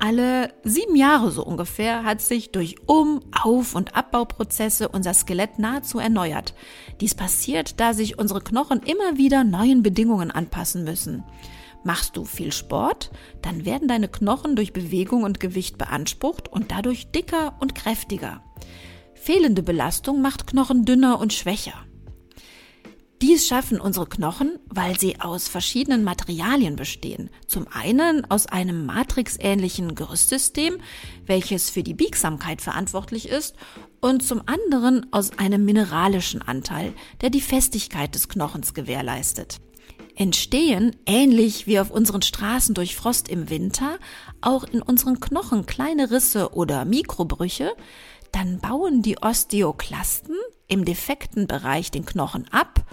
Alle 0.00 0.52
sieben 0.62 0.94
Jahre 0.94 1.32
so 1.32 1.44
ungefähr 1.44 2.04
hat 2.04 2.20
sich 2.20 2.52
durch 2.52 2.76
Um-, 2.86 3.20
Auf- 3.32 3.74
und 3.74 3.96
Abbauprozesse 3.96 4.88
unser 4.88 5.12
Skelett 5.12 5.58
nahezu 5.58 5.98
erneuert. 5.98 6.54
Dies 7.00 7.16
passiert, 7.16 7.80
da 7.80 7.94
sich 7.94 8.16
unsere 8.16 8.40
Knochen 8.40 8.80
immer 8.82 9.18
wieder 9.18 9.42
neuen 9.42 9.82
Bedingungen 9.82 10.30
anpassen 10.30 10.84
müssen. 10.84 11.24
Machst 11.82 12.16
du 12.16 12.24
viel 12.24 12.52
Sport, 12.52 13.10
dann 13.42 13.64
werden 13.64 13.88
deine 13.88 14.08
Knochen 14.08 14.54
durch 14.54 14.72
Bewegung 14.72 15.24
und 15.24 15.40
Gewicht 15.40 15.78
beansprucht 15.78 16.48
und 16.48 16.70
dadurch 16.70 17.10
dicker 17.10 17.56
und 17.60 17.74
kräftiger. 17.74 18.42
Fehlende 19.14 19.62
Belastung 19.62 20.20
macht 20.22 20.46
Knochen 20.46 20.84
dünner 20.84 21.18
und 21.18 21.32
schwächer. 21.32 21.87
Dies 23.20 23.48
schaffen 23.48 23.80
unsere 23.80 24.06
Knochen, 24.06 24.60
weil 24.66 24.98
sie 24.98 25.20
aus 25.20 25.48
verschiedenen 25.48 26.04
Materialien 26.04 26.76
bestehen. 26.76 27.30
Zum 27.48 27.66
einen 27.68 28.24
aus 28.30 28.46
einem 28.46 28.86
matrixähnlichen 28.86 29.96
Gerüstsystem, 29.96 30.78
welches 31.26 31.68
für 31.68 31.82
die 31.82 31.94
Biegsamkeit 31.94 32.62
verantwortlich 32.62 33.28
ist, 33.28 33.56
und 34.00 34.22
zum 34.22 34.42
anderen 34.46 35.12
aus 35.12 35.36
einem 35.36 35.64
mineralischen 35.64 36.42
Anteil, 36.42 36.92
der 37.20 37.30
die 37.30 37.40
Festigkeit 37.40 38.14
des 38.14 38.28
Knochens 38.28 38.72
gewährleistet. 38.72 39.58
Entstehen, 40.14 40.94
ähnlich 41.04 41.66
wie 41.66 41.80
auf 41.80 41.90
unseren 41.90 42.22
Straßen 42.22 42.74
durch 42.74 42.94
Frost 42.94 43.28
im 43.28 43.50
Winter, 43.50 43.98
auch 44.40 44.62
in 44.62 44.80
unseren 44.80 45.18
Knochen 45.18 45.66
kleine 45.66 46.12
Risse 46.12 46.52
oder 46.54 46.84
Mikrobrüche, 46.84 47.72
dann 48.30 48.60
bauen 48.60 49.02
die 49.02 49.18
Osteoklasten 49.18 50.36
im 50.68 50.84
defekten 50.84 51.46
Bereich 51.46 51.90
den 51.90 52.04
Knochen 52.04 52.46
ab 52.52 52.84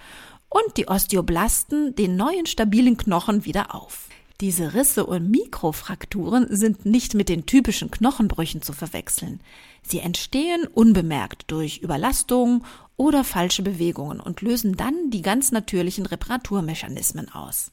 und 0.49 0.77
die 0.77 0.87
Osteoblasten 0.87 1.95
den 1.95 2.15
neuen 2.15 2.45
stabilen 2.45 2.97
Knochen 2.97 3.45
wieder 3.45 3.75
auf. 3.75 4.07
Diese 4.41 4.73
Risse 4.73 5.05
und 5.05 5.31
Mikrofrakturen 5.31 6.47
sind 6.49 6.85
nicht 6.85 7.13
mit 7.13 7.29
den 7.29 7.45
typischen 7.45 7.89
Knochenbrüchen 7.89 8.61
zu 8.61 8.73
verwechseln. 8.73 9.39
Sie 9.81 9.99
entstehen 9.99 10.67
unbemerkt 10.67 11.51
durch 11.51 11.77
Überlastung 11.77 12.65
oder 12.97 13.23
falsche 13.23 13.61
Bewegungen 13.61 14.19
und 14.19 14.41
lösen 14.41 14.75
dann 14.75 15.09
die 15.09 15.21
ganz 15.21 15.51
natürlichen 15.51 16.05
Reparaturmechanismen 16.05 17.31
aus. 17.31 17.71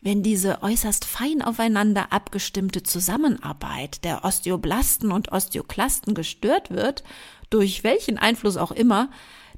Wenn 0.00 0.22
diese 0.22 0.62
äußerst 0.62 1.04
fein 1.04 1.42
aufeinander 1.42 2.12
abgestimmte 2.12 2.84
Zusammenarbeit 2.84 4.04
der 4.04 4.24
Osteoblasten 4.24 5.10
und 5.10 5.32
Osteoklasten 5.32 6.14
gestört 6.14 6.70
wird, 6.70 7.02
durch 7.50 7.84
welchen 7.84 8.18
Einfluss 8.18 8.56
auch 8.56 8.72
immer, 8.72 9.10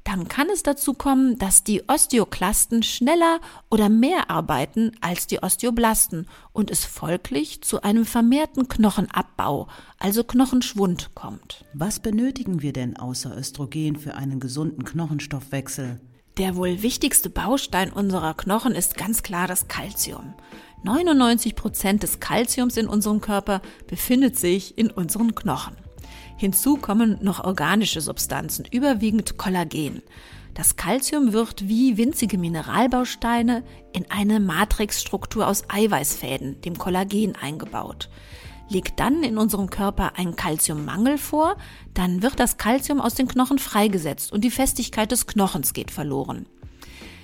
dann 0.03 0.27
kann 0.27 0.47
es 0.49 0.63
dazu 0.63 0.93
kommen, 0.93 1.37
dass 1.37 1.63
die 1.63 1.83
Osteoklasten 1.87 2.83
schneller 2.83 3.39
oder 3.69 3.89
mehr 3.89 4.29
arbeiten 4.29 4.91
als 5.01 5.27
die 5.27 5.43
Osteoblasten 5.43 6.27
und 6.53 6.71
es 6.71 6.85
folglich 6.85 7.61
zu 7.61 7.81
einem 7.81 8.05
vermehrten 8.05 8.67
Knochenabbau, 8.67 9.67
also 9.97 10.23
Knochenschwund 10.23 11.15
kommt. 11.15 11.65
Was 11.73 11.99
benötigen 11.99 12.61
wir 12.61 12.73
denn 12.73 12.97
außer 12.97 13.37
Östrogen 13.37 13.97
für 13.97 14.15
einen 14.15 14.39
gesunden 14.39 14.83
Knochenstoffwechsel? 14.83 15.99
Der 16.37 16.55
wohl 16.55 16.81
wichtigste 16.81 17.29
Baustein 17.29 17.91
unserer 17.91 18.33
Knochen 18.33 18.73
ist 18.73 18.95
ganz 18.95 19.23
klar 19.23 19.47
das 19.47 19.67
Calcium. 19.67 20.33
99 20.83 21.55
Prozent 21.55 22.03
des 22.03 22.21
Calciums 22.21 22.77
in 22.77 22.87
unserem 22.87 23.19
Körper 23.19 23.61
befindet 23.87 24.39
sich 24.39 24.77
in 24.77 24.89
unseren 24.89 25.35
Knochen. 25.35 25.75
Hinzu 26.39 26.77
kommen 26.77 27.17
noch 27.21 27.43
organische 27.43 27.99
Substanzen, 27.99 28.63
überwiegend 28.71 29.37
Kollagen. 29.37 30.01
Das 30.53 30.77
Calcium 30.77 31.33
wird 31.33 31.67
wie 31.67 31.97
winzige 31.97 32.37
Mineralbausteine 32.37 33.61
in 33.91 34.09
eine 34.09 34.39
Matrixstruktur 34.39 35.45
aus 35.45 35.65
Eiweißfäden, 35.67 36.61
dem 36.61 36.77
Kollagen, 36.77 37.35
eingebaut. 37.35 38.09
Liegt 38.69 39.01
dann 39.01 39.21
in 39.21 39.37
unserem 39.37 39.69
Körper 39.69 40.13
ein 40.15 40.37
Calciummangel 40.37 41.17
vor, 41.17 41.57
dann 41.93 42.21
wird 42.21 42.39
das 42.39 42.55
Calcium 42.55 43.01
aus 43.01 43.15
den 43.15 43.27
Knochen 43.27 43.59
freigesetzt 43.59 44.31
und 44.31 44.45
die 44.45 44.49
Festigkeit 44.49 45.11
des 45.11 45.27
Knochens 45.27 45.73
geht 45.73 45.91
verloren. 45.91 46.45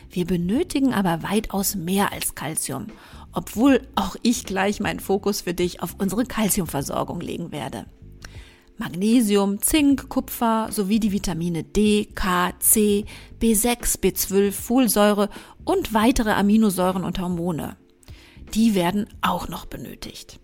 Wir 0.09 0.25
benötigen 0.25 0.93
aber 0.93 1.23
weitaus 1.23 1.75
mehr 1.75 2.11
als 2.11 2.35
Calcium, 2.35 2.87
obwohl 3.31 3.81
auch 3.95 4.17
ich 4.23 4.43
gleich 4.43 4.81
meinen 4.81 4.99
Fokus 4.99 5.39
für 5.39 5.53
dich 5.53 5.81
auf 5.81 5.95
unsere 5.99 6.25
Calciumversorgung 6.25 7.21
legen 7.21 7.53
werde. 7.53 7.85
Magnesium, 8.77 9.61
Zink, 9.61 10.09
Kupfer 10.09 10.67
sowie 10.69 10.99
die 10.99 11.11
Vitamine 11.11 11.63
D, 11.63 12.09
K, 12.13 12.51
C, 12.59 13.05
B6, 13.41 13.99
B12, 13.99 14.51
Folsäure 14.51 15.29
und 15.63 15.93
weitere 15.93 16.31
Aminosäuren 16.31 17.03
und 17.03 17.19
Hormone. 17.19 17.77
Die 18.53 18.75
werden 18.75 19.07
auch 19.21 19.47
noch 19.47 19.65
benötigt. 19.65 20.39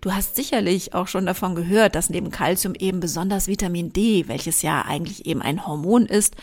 Du 0.00 0.12
hast 0.12 0.36
sicherlich 0.36 0.94
auch 0.94 1.08
schon 1.08 1.26
davon 1.26 1.54
gehört, 1.54 1.94
dass 1.94 2.10
neben 2.10 2.30
Calcium 2.30 2.74
eben 2.74 3.00
besonders 3.00 3.48
Vitamin 3.48 3.92
D, 3.92 4.28
welches 4.28 4.62
ja 4.62 4.82
eigentlich 4.82 5.26
eben 5.26 5.40
ein 5.40 5.66
Hormon 5.66 6.06
ist, 6.06 6.36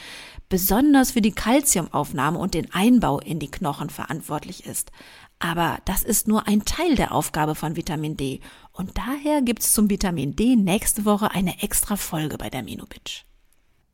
besonders 0.49 1.11
für 1.11 1.21
die 1.21 1.31
Calciumaufnahme 1.31 2.37
und 2.37 2.55
den 2.55 2.73
Einbau 2.73 3.19
in 3.19 3.39
die 3.39 3.51
Knochen 3.51 3.89
verantwortlich 3.89 4.65
ist. 4.65 4.91
Aber 5.39 5.79
das 5.85 6.03
ist 6.03 6.27
nur 6.27 6.47
ein 6.47 6.65
Teil 6.65 6.95
der 6.95 7.13
Aufgabe 7.13 7.55
von 7.55 7.75
Vitamin 7.75 8.17
D. 8.17 8.41
Und 8.81 8.97
daher 8.97 9.43
gibt's 9.43 9.73
zum 9.73 9.91
Vitamin 9.91 10.35
D 10.35 10.55
nächste 10.55 11.05
Woche 11.05 11.29
eine 11.29 11.61
extra 11.61 11.95
Folge 11.97 12.39
bei 12.39 12.49
der 12.49 12.63
Minobitch. 12.63 13.27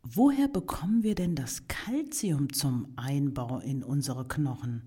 Woher 0.01 0.47
bekommen 0.47 1.03
wir 1.03 1.13
denn 1.13 1.35
das 1.35 1.67
Kalzium 1.67 2.53
zum 2.53 2.93
Einbau 2.95 3.59
in 3.59 3.83
unsere 3.83 4.25
Knochen? 4.25 4.83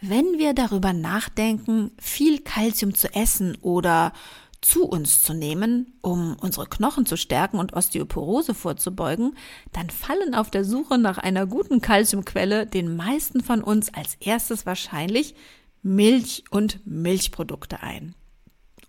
Wenn 0.00 0.38
wir 0.38 0.54
darüber 0.54 0.92
nachdenken, 0.92 1.92
viel 2.00 2.40
Kalzium 2.40 2.94
zu 2.94 3.14
essen 3.14 3.56
oder 3.60 4.12
zu 4.60 4.84
uns 4.88 5.22
zu 5.22 5.34
nehmen, 5.34 5.92
um 6.00 6.34
unsere 6.40 6.66
Knochen 6.66 7.06
zu 7.06 7.16
stärken 7.16 7.60
und 7.60 7.74
Osteoporose 7.74 8.54
vorzubeugen, 8.54 9.36
dann 9.70 9.88
fallen 9.88 10.34
auf 10.34 10.50
der 10.50 10.64
Suche 10.64 10.98
nach 10.98 11.18
einer 11.18 11.46
guten 11.46 11.80
Kalziumquelle 11.80 12.66
den 12.66 12.96
meisten 12.96 13.40
von 13.40 13.62
uns 13.62 13.94
als 13.94 14.16
erstes 14.16 14.66
wahrscheinlich 14.66 15.36
Milch 15.84 16.42
und 16.50 16.84
Milchprodukte 16.84 17.84
ein. 17.84 18.16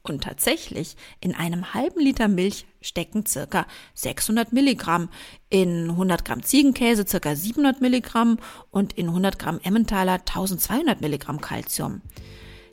Und 0.09 0.23
tatsächlich, 0.23 0.95
in 1.21 1.35
einem 1.35 1.73
halben 1.73 1.99
Liter 1.99 2.27
Milch 2.27 2.65
stecken 2.81 3.25
circa 3.25 3.65
600 3.93 4.51
Milligramm, 4.53 5.09
in 5.49 5.91
100 5.91 6.25
Gramm 6.25 6.43
Ziegenkäse 6.43 7.05
circa 7.07 7.35
700 7.35 7.81
Milligramm 7.81 8.37
und 8.71 8.93
in 8.93 9.07
100 9.07 9.37
Gramm 9.37 9.59
Emmentaler 9.63 10.13
1200 10.13 11.01
Milligramm 11.01 11.41
Calcium. 11.41 12.01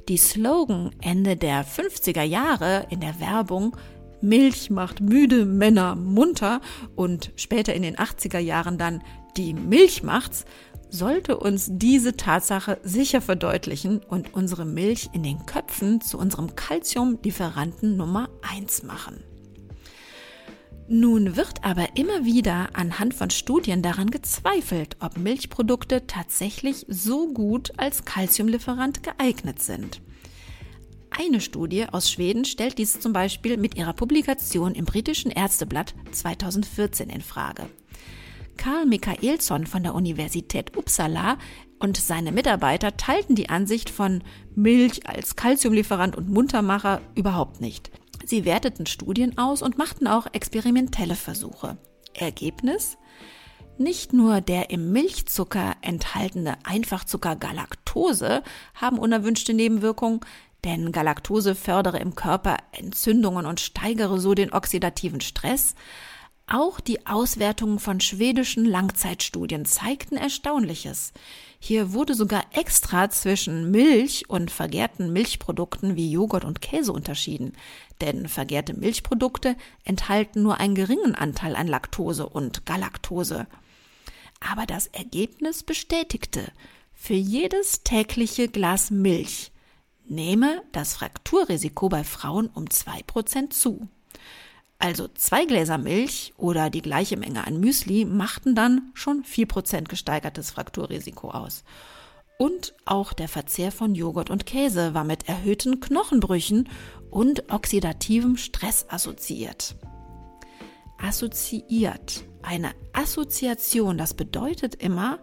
Die 0.08 0.16
Slogan 0.16 0.90
Ende 1.02 1.36
der 1.36 1.66
50er 1.66 2.22
Jahre 2.22 2.86
in 2.90 3.00
der 3.00 3.20
Werbung 3.20 3.76
Milch 4.22 4.70
macht 4.70 5.00
müde 5.00 5.44
Männer 5.44 5.94
munter 5.94 6.60
und 6.94 7.32
später 7.36 7.74
in 7.74 7.82
den 7.82 7.96
80er 7.96 8.38
Jahren 8.38 8.78
dann 8.78 9.02
die 9.36 9.54
Milch 9.54 10.02
macht's 10.02 10.44
sollte 10.88 11.38
uns 11.38 11.68
diese 11.70 12.16
Tatsache 12.16 12.78
sicher 12.82 13.20
verdeutlichen 13.20 13.98
und 13.98 14.34
unsere 14.34 14.64
Milch 14.64 15.10
in 15.12 15.22
den 15.22 15.44
Köpfen 15.44 16.00
zu 16.00 16.18
unserem 16.18 16.54
Calciumlieferanten 16.54 17.96
Nummer 17.96 18.28
1 18.42 18.84
machen. 18.84 19.22
Nun 20.88 21.36
wird 21.36 21.64
aber 21.64 21.96
immer 21.96 22.24
wieder 22.24 22.68
anhand 22.74 23.12
von 23.12 23.30
Studien 23.30 23.82
daran 23.82 24.08
gezweifelt, 24.08 24.96
ob 25.00 25.18
Milchprodukte 25.18 26.06
tatsächlich 26.06 26.86
so 26.88 27.32
gut 27.32 27.72
als 27.76 28.04
Calciumlieferant 28.04 29.02
geeignet 29.02 29.60
sind. 29.60 30.00
Eine 31.10 31.40
Studie 31.40 31.86
aus 31.90 32.10
Schweden 32.10 32.44
stellt 32.44 32.78
dies 32.78 33.00
zum 33.00 33.12
Beispiel 33.12 33.56
mit 33.56 33.76
ihrer 33.76 33.94
Publikation 33.94 34.74
im 34.74 34.84
britischen 34.84 35.30
Ärzteblatt 35.30 35.94
2014 36.12 37.10
in 37.10 37.22
Frage. 37.22 37.68
Karl 38.56 38.86
Michaelsson 38.86 39.66
von 39.66 39.82
der 39.82 39.94
Universität 39.94 40.76
Uppsala 40.76 41.38
und 41.78 41.96
seine 41.96 42.32
Mitarbeiter 42.32 42.96
teilten 42.96 43.34
die 43.34 43.48
Ansicht 43.48 43.90
von 43.90 44.22
Milch 44.54 45.08
als 45.08 45.36
Kalziumlieferant 45.36 46.16
und 46.16 46.28
Muntermacher 46.28 47.00
überhaupt 47.14 47.60
nicht. 47.60 47.90
Sie 48.24 48.44
werteten 48.44 48.86
Studien 48.86 49.38
aus 49.38 49.62
und 49.62 49.78
machten 49.78 50.06
auch 50.06 50.26
experimentelle 50.32 51.16
Versuche. 51.16 51.78
Ergebnis? 52.14 52.96
Nicht 53.78 54.14
nur 54.14 54.40
der 54.40 54.70
im 54.70 54.90
Milchzucker 54.92 55.74
enthaltene 55.82 56.56
Einfachzucker 56.64 57.36
Galaktose 57.36 58.42
haben 58.74 58.98
unerwünschte 58.98 59.52
Nebenwirkungen, 59.52 60.20
denn 60.64 60.92
Galaktose 60.92 61.54
fördere 61.54 61.98
im 61.98 62.14
Körper 62.14 62.56
Entzündungen 62.72 63.44
und 63.44 63.60
steigere 63.60 64.18
so 64.18 64.34
den 64.34 64.52
oxidativen 64.52 65.20
Stress, 65.20 65.74
auch 66.46 66.78
die 66.78 67.06
Auswertungen 67.06 67.80
von 67.80 68.00
schwedischen 68.00 68.64
Langzeitstudien 68.64 69.64
zeigten 69.64 70.16
Erstaunliches. 70.16 71.12
Hier 71.58 71.92
wurde 71.92 72.14
sogar 72.14 72.44
extra 72.52 73.10
zwischen 73.10 73.70
Milch 73.72 74.28
und 74.28 74.52
vergärten 74.52 75.12
Milchprodukten 75.12 75.96
wie 75.96 76.10
Joghurt 76.10 76.44
und 76.44 76.60
Käse 76.60 76.92
unterschieden, 76.92 77.52
denn 78.00 78.28
vergärte 78.28 78.74
Milchprodukte 78.74 79.56
enthalten 79.84 80.42
nur 80.42 80.58
einen 80.58 80.76
geringen 80.76 81.16
Anteil 81.16 81.56
an 81.56 81.66
Laktose 81.66 82.28
und 82.28 82.64
Galaktose. 82.64 83.48
Aber 84.38 84.66
das 84.66 84.86
Ergebnis 84.88 85.64
bestätigte, 85.64 86.52
für 86.94 87.14
jedes 87.14 87.82
tägliche 87.82 88.48
Glas 88.48 88.90
Milch 88.90 89.50
nehme 90.08 90.62
das 90.70 90.94
Frakturrisiko 90.94 91.88
bei 91.88 92.04
Frauen 92.04 92.46
um 92.48 92.70
zwei 92.70 93.02
Prozent 93.02 93.52
zu. 93.52 93.88
Also 94.78 95.08
zwei 95.08 95.46
Gläser 95.46 95.78
Milch 95.78 96.34
oder 96.36 96.70
die 96.70 96.82
gleiche 96.82 97.16
Menge 97.16 97.46
an 97.46 97.58
Müsli 97.60 98.04
machten 98.04 98.54
dann 98.54 98.90
schon 98.94 99.24
vier 99.24 99.46
Prozent 99.46 99.88
gesteigertes 99.88 100.50
Frakturrisiko 100.50 101.30
aus. 101.30 101.64
Und 102.38 102.74
auch 102.84 103.14
der 103.14 103.28
Verzehr 103.28 103.72
von 103.72 103.94
Joghurt 103.94 104.28
und 104.28 104.44
Käse 104.44 104.92
war 104.92 105.04
mit 105.04 105.28
erhöhten 105.28 105.80
Knochenbrüchen 105.80 106.68
und 107.10 107.50
oxidativem 107.50 108.36
Stress 108.36 108.86
assoziiert. 108.88 109.76
assoziiert. 110.98 112.24
Eine 112.42 112.72
Assoziation, 112.92 113.98
das 113.98 114.14
bedeutet 114.14 114.76
immer, 114.76 115.18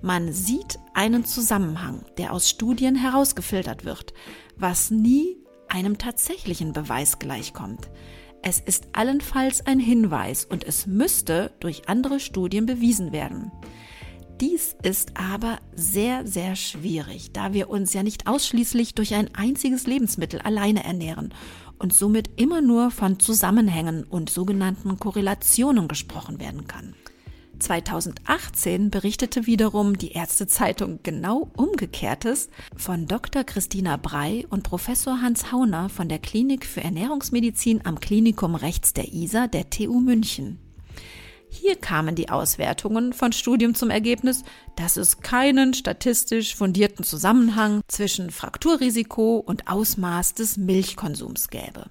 man 0.00 0.32
sieht 0.32 0.78
einen 0.94 1.24
Zusammenhang, 1.24 2.04
der 2.18 2.32
aus 2.32 2.48
Studien 2.48 2.94
herausgefiltert 2.94 3.84
wird, 3.84 4.12
was 4.56 4.90
nie 4.90 5.38
einem 5.68 5.98
tatsächlichen 5.98 6.72
Beweis 6.72 7.18
gleichkommt. 7.18 7.88
Es 8.42 8.60
ist 8.60 8.88
allenfalls 8.92 9.66
ein 9.66 9.80
Hinweis 9.80 10.44
und 10.44 10.64
es 10.64 10.86
müsste 10.86 11.52
durch 11.60 11.88
andere 11.88 12.20
Studien 12.20 12.66
bewiesen 12.66 13.12
werden. 13.12 13.50
Dies 14.40 14.76
ist 14.84 15.16
aber 15.16 15.58
sehr, 15.74 16.24
sehr 16.24 16.54
schwierig, 16.54 17.32
da 17.32 17.52
wir 17.52 17.68
uns 17.68 17.92
ja 17.92 18.04
nicht 18.04 18.28
ausschließlich 18.28 18.94
durch 18.94 19.14
ein 19.14 19.34
einziges 19.34 19.88
Lebensmittel 19.88 20.40
alleine 20.40 20.84
ernähren 20.84 21.34
und 21.80 21.92
somit 21.92 22.30
immer 22.40 22.60
nur 22.60 22.92
von 22.92 23.18
Zusammenhängen 23.18 24.04
und 24.04 24.30
sogenannten 24.30 24.98
Korrelationen 24.98 25.88
gesprochen 25.88 26.38
werden 26.38 26.68
kann. 26.68 26.94
2018 27.58 28.90
berichtete 28.90 29.46
wiederum 29.46 29.98
die 29.98 30.12
Ärztezeitung 30.12 31.00
genau 31.02 31.50
Umgekehrtes 31.56 32.48
von 32.76 33.06
Dr. 33.06 33.44
Christina 33.44 33.96
Brey 33.96 34.46
und 34.48 34.62
Professor 34.62 35.20
Hans 35.20 35.52
Hauner 35.52 35.88
von 35.88 36.08
der 36.08 36.18
Klinik 36.18 36.64
für 36.64 36.82
Ernährungsmedizin 36.82 37.84
am 37.84 38.00
Klinikum 38.00 38.54
rechts 38.54 38.94
der 38.94 39.12
ISA 39.12 39.46
der 39.46 39.70
TU 39.70 40.00
München. 40.00 40.58
Hier 41.50 41.76
kamen 41.76 42.14
die 42.14 42.28
Auswertungen 42.28 43.12
von 43.12 43.32
Studien 43.32 43.74
zum 43.74 43.90
Ergebnis, 43.90 44.44
dass 44.76 44.96
es 44.96 45.20
keinen 45.20 45.74
statistisch 45.74 46.54
fundierten 46.54 47.04
Zusammenhang 47.04 47.80
zwischen 47.88 48.30
Frakturrisiko 48.30 49.38
und 49.38 49.68
Ausmaß 49.68 50.34
des 50.34 50.56
Milchkonsums 50.58 51.48
gäbe. 51.48 51.86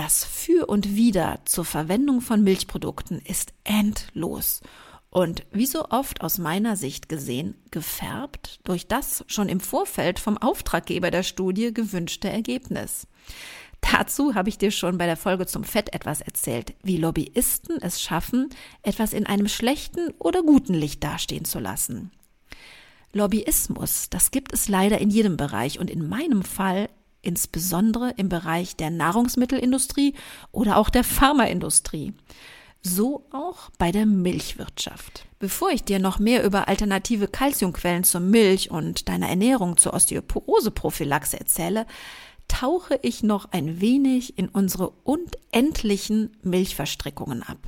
Das 0.00 0.24
Für 0.24 0.66
und 0.66 0.94
Wider 0.94 1.40
zur 1.44 1.64
Verwendung 1.64 2.20
von 2.20 2.44
Milchprodukten 2.44 3.18
ist 3.18 3.52
endlos 3.64 4.60
und 5.10 5.44
wie 5.50 5.66
so 5.66 5.86
oft 5.88 6.20
aus 6.20 6.38
meiner 6.38 6.76
Sicht 6.76 7.08
gesehen 7.08 7.56
gefärbt 7.72 8.60
durch 8.62 8.86
das 8.86 9.24
schon 9.26 9.48
im 9.48 9.58
Vorfeld 9.58 10.20
vom 10.20 10.38
Auftraggeber 10.38 11.10
der 11.10 11.24
Studie 11.24 11.74
gewünschte 11.74 12.28
Ergebnis. 12.28 13.08
Dazu 13.80 14.36
habe 14.36 14.50
ich 14.50 14.56
dir 14.56 14.70
schon 14.70 14.98
bei 14.98 15.06
der 15.06 15.16
Folge 15.16 15.46
zum 15.46 15.64
Fett 15.64 15.92
etwas 15.92 16.20
erzählt, 16.20 16.74
wie 16.84 16.98
Lobbyisten 16.98 17.82
es 17.82 18.00
schaffen, 18.00 18.50
etwas 18.84 19.12
in 19.12 19.26
einem 19.26 19.48
schlechten 19.48 20.12
oder 20.20 20.44
guten 20.44 20.74
Licht 20.74 21.02
dastehen 21.02 21.44
zu 21.44 21.58
lassen. 21.58 22.12
Lobbyismus, 23.12 24.10
das 24.10 24.30
gibt 24.30 24.52
es 24.52 24.68
leider 24.68 24.98
in 24.98 25.10
jedem 25.10 25.36
Bereich 25.36 25.80
und 25.80 25.90
in 25.90 26.08
meinem 26.08 26.44
Fall 26.44 26.88
insbesondere 27.28 28.14
im 28.16 28.28
Bereich 28.28 28.74
der 28.74 28.90
Nahrungsmittelindustrie 28.90 30.14
oder 30.50 30.78
auch 30.78 30.88
der 30.88 31.04
Pharmaindustrie. 31.04 32.14
So 32.82 33.26
auch 33.30 33.70
bei 33.78 33.92
der 33.92 34.06
Milchwirtschaft. 34.06 35.26
Bevor 35.38 35.70
ich 35.70 35.84
dir 35.84 35.98
noch 35.98 36.18
mehr 36.18 36.44
über 36.44 36.68
alternative 36.68 37.28
Kalziumquellen 37.28 38.04
zur 38.04 38.20
Milch 38.20 38.70
und 38.70 39.08
deiner 39.08 39.28
Ernährung 39.28 39.76
zur 39.76 39.94
Osteoporose-Prophylaxe 39.94 41.38
erzähle, 41.38 41.86
tauche 42.48 42.98
ich 43.02 43.22
noch 43.22 43.52
ein 43.52 43.80
wenig 43.80 44.38
in 44.38 44.48
unsere 44.48 44.90
unendlichen 45.04 46.36
Milchverstrickungen 46.42 47.42
ab. 47.42 47.58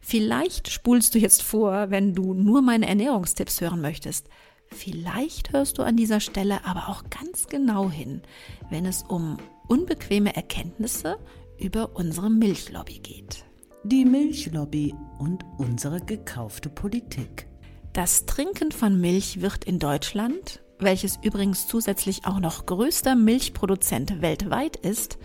Vielleicht 0.00 0.68
spulst 0.68 1.14
du 1.14 1.18
jetzt 1.18 1.42
vor, 1.42 1.90
wenn 1.90 2.14
du 2.14 2.34
nur 2.34 2.62
meine 2.62 2.86
Ernährungstipps 2.86 3.60
hören 3.60 3.80
möchtest. 3.80 4.28
Vielleicht 4.76 5.52
hörst 5.52 5.78
du 5.78 5.82
an 5.82 5.96
dieser 5.96 6.20
Stelle 6.20 6.64
aber 6.64 6.88
auch 6.88 7.04
ganz 7.10 7.48
genau 7.48 7.90
hin, 7.90 8.22
wenn 8.70 8.86
es 8.86 9.02
um 9.02 9.38
unbequeme 9.66 10.36
Erkenntnisse 10.36 11.18
über 11.58 11.96
unsere 11.96 12.30
Milchlobby 12.30 12.98
geht. 12.98 13.44
Die 13.82 14.04
Milchlobby 14.04 14.94
und 15.18 15.44
unsere 15.58 16.00
gekaufte 16.00 16.68
Politik. 16.68 17.48
Das 17.92 18.26
Trinken 18.26 18.70
von 18.70 19.00
Milch 19.00 19.40
wird 19.40 19.64
in 19.64 19.78
Deutschland 19.78 20.60
welches 20.78 21.18
übrigens 21.22 21.66
zusätzlich 21.66 22.26
auch 22.26 22.38
noch 22.38 22.66
größter 22.66 23.14
Milchproduzent 23.14 24.20
weltweit 24.20 24.76
ist, 24.76 25.18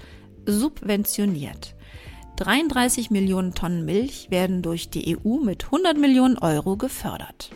subventioniert. 0.45 1.75
33 2.37 3.11
Millionen 3.11 3.53
Tonnen 3.53 3.85
Milch 3.85 4.31
werden 4.31 4.61
durch 4.61 4.89
die 4.89 5.17
EU 5.17 5.37
mit 5.37 5.65
100 5.65 5.97
Millionen 5.97 6.37
Euro 6.37 6.77
gefördert. 6.77 7.51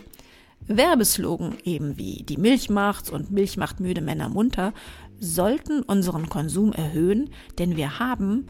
Werbeslogan 0.67 1.57
eben 1.63 1.97
wie 1.97 2.23
die 2.23 2.37
Milch 2.37 2.69
macht's 2.69 3.09
und 3.09 3.31
Milch 3.31 3.57
macht 3.57 3.79
müde 3.79 4.01
Männer 4.01 4.29
munter 4.29 4.73
sollten 5.19 5.81
unseren 5.81 6.29
Konsum 6.29 6.73
erhöhen, 6.73 7.29
denn 7.57 7.77
wir 7.77 7.99
haben, 7.99 8.47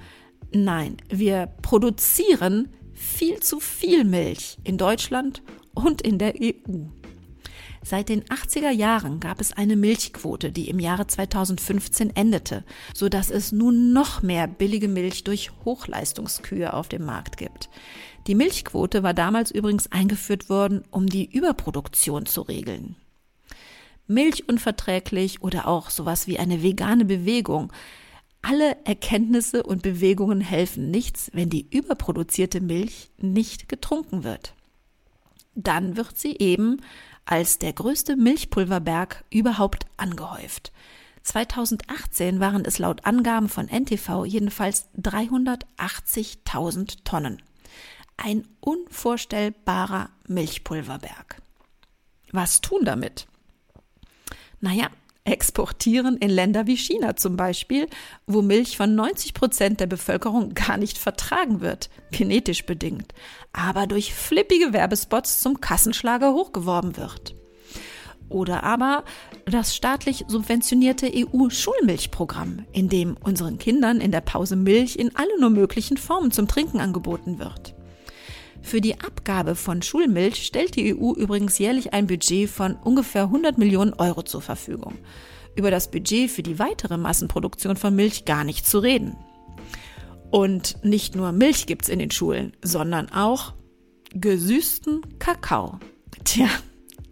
nein, 0.52 0.98
wir 1.10 1.48
produzieren 1.62 2.70
viel 2.94 3.40
zu 3.42 3.60
viel 3.60 4.04
Milch 4.04 4.58
in 4.64 4.78
Deutschland 4.78 5.44
und 5.74 6.02
in 6.02 6.18
der 6.18 6.34
EU. 6.42 6.86
Seit 7.88 8.10
den 8.10 8.24
80er 8.24 8.72
Jahren 8.72 9.20
gab 9.20 9.40
es 9.40 9.54
eine 9.54 9.76
Milchquote, 9.76 10.52
die 10.52 10.70
im 10.70 10.80
Jahre 10.80 11.06
2015 11.06 12.16
endete, 12.16 12.64
so 12.96 13.10
dass 13.10 13.30
es 13.30 13.52
nun 13.52 13.94
noch 13.94 14.24
mehr 14.24 14.48
billige 14.48 14.88
Milch 14.88 15.24
durch 15.24 15.52
Hochleistungskühe 15.66 16.74
auf 16.74 16.90
dem 16.90 17.06
Markt 17.06 17.38
gibt. 17.38 17.70
Die 18.26 18.34
Milchquote 18.34 19.04
war 19.04 19.14
damals 19.14 19.52
übrigens 19.52 19.92
eingeführt 19.92 20.50
worden, 20.50 20.82
um 20.90 21.06
die 21.06 21.32
Überproduktion 21.32 22.26
zu 22.26 22.42
regeln. 22.42 22.96
Milchunverträglich 24.08 25.44
oder 25.44 25.68
auch 25.68 25.92
sowas 25.92 26.26
wie 26.26 26.40
eine 26.40 26.64
vegane 26.64 27.06
Bewegung. 27.06 27.72
Alle 28.42 28.84
Erkenntnisse 28.86 29.62
und 29.62 29.84
Bewegungen 29.84 30.42
helfen 30.42 30.90
nichts, 30.90 31.30
wenn 31.34 31.52
die 31.52 31.68
überproduzierte 31.70 32.62
Milch 32.62 33.12
nicht 33.20 33.70
getrunken 33.70 34.24
wird. 34.24 34.56
Dann 35.54 35.96
wird 35.98 36.18
sie 36.18 36.36
eben 36.38 36.82
als 37.26 37.60
der 37.60 37.74
größte 37.74 38.16
Milchpulverberg 38.16 39.26
überhaupt 39.30 39.86
angehäuft. 39.98 40.72
2018 41.24 42.40
waren 42.40 42.64
es 42.66 42.78
laut 42.78 43.06
Angaben 43.06 43.50
von 43.50 43.68
NTV 43.68 44.26
jedenfalls 44.26 44.88
380.000 45.02 47.04
Tonnen. 47.04 47.42
Ein 48.18 48.48
unvorstellbarer 48.60 50.12
Milchpulverberg. 50.28 51.42
Was 52.32 52.62
tun 52.62 52.86
damit? 52.86 53.26
Naja, 54.62 54.90
exportieren 55.26 56.18
in 56.18 56.30
Länder 56.30 56.68
wie 56.68 56.78
China 56.78 57.16
zum 57.16 57.36
Beispiel, 57.36 57.88
wo 58.28 58.42
Milch 58.42 58.78
von 58.78 58.96
90 58.96 59.34
Prozent 59.34 59.80
der 59.80 59.88
Bevölkerung 59.88 60.54
gar 60.54 60.78
nicht 60.78 60.98
vertragen 60.98 61.62
wird, 61.62 61.90
genetisch 62.12 62.66
bedingt, 62.66 63.14
aber 63.52 63.88
durch 63.88 64.14
flippige 64.14 64.72
Werbespots 64.72 65.42
zum 65.42 65.60
Kassenschlager 65.60 66.34
hochgeworben 66.34 66.96
wird. 66.96 67.36
Oder 68.30 68.64
aber 68.64 69.04
das 69.46 69.76
staatlich 69.76 70.26
subventionierte 70.28 71.12
EU-Schulmilchprogramm, 71.14 72.66
in 72.72 72.90
dem 72.90 73.18
unseren 73.24 73.60
Kindern 73.60 74.02
in 74.02 74.12
der 74.12 74.22
Pause 74.22 74.56
Milch 74.56 74.96
in 74.96 75.16
alle 75.16 75.40
nur 75.40 75.52
möglichen 75.52 75.98
Formen 75.98 76.32
zum 76.32 76.48
Trinken 76.48 76.80
angeboten 76.80 77.38
wird. 77.38 77.75
Für 78.66 78.82
die 78.82 79.00
Abgabe 79.00 79.54
von 79.54 79.84
Schulmilch 79.84 80.44
stellt 80.44 80.76
die 80.76 80.96
EU 80.96 81.14
übrigens 81.14 81.60
jährlich 81.60 81.94
ein 81.94 82.08
Budget 82.08 82.50
von 82.50 82.76
ungefähr 82.76 83.26
100 83.26 83.60
Millionen 83.60 83.94
Euro 83.94 84.24
zur 84.24 84.42
Verfügung. 84.42 84.96
Über 85.56 85.70
das 85.70 85.92
Budget 85.92 86.32
für 86.32 86.42
die 86.42 86.58
weitere 86.58 86.98
Massenproduktion 86.98 87.76
von 87.76 87.96
Milch 87.96 88.26
gar 88.26 88.44
nicht 88.44 88.66
zu 88.66 88.80
reden. 88.80 89.18
Und 90.32 90.84
nicht 90.84 91.16
nur 91.16 91.32
Milch 91.32 91.68
gibt's 91.68 91.90
in 91.90 92.00
den 92.00 92.10
Schulen, 92.10 92.54
sondern 92.64 93.12
auch 93.12 93.54
gesüßten 94.16 95.20
Kakao. 95.20 95.80
Tja, 96.24 96.50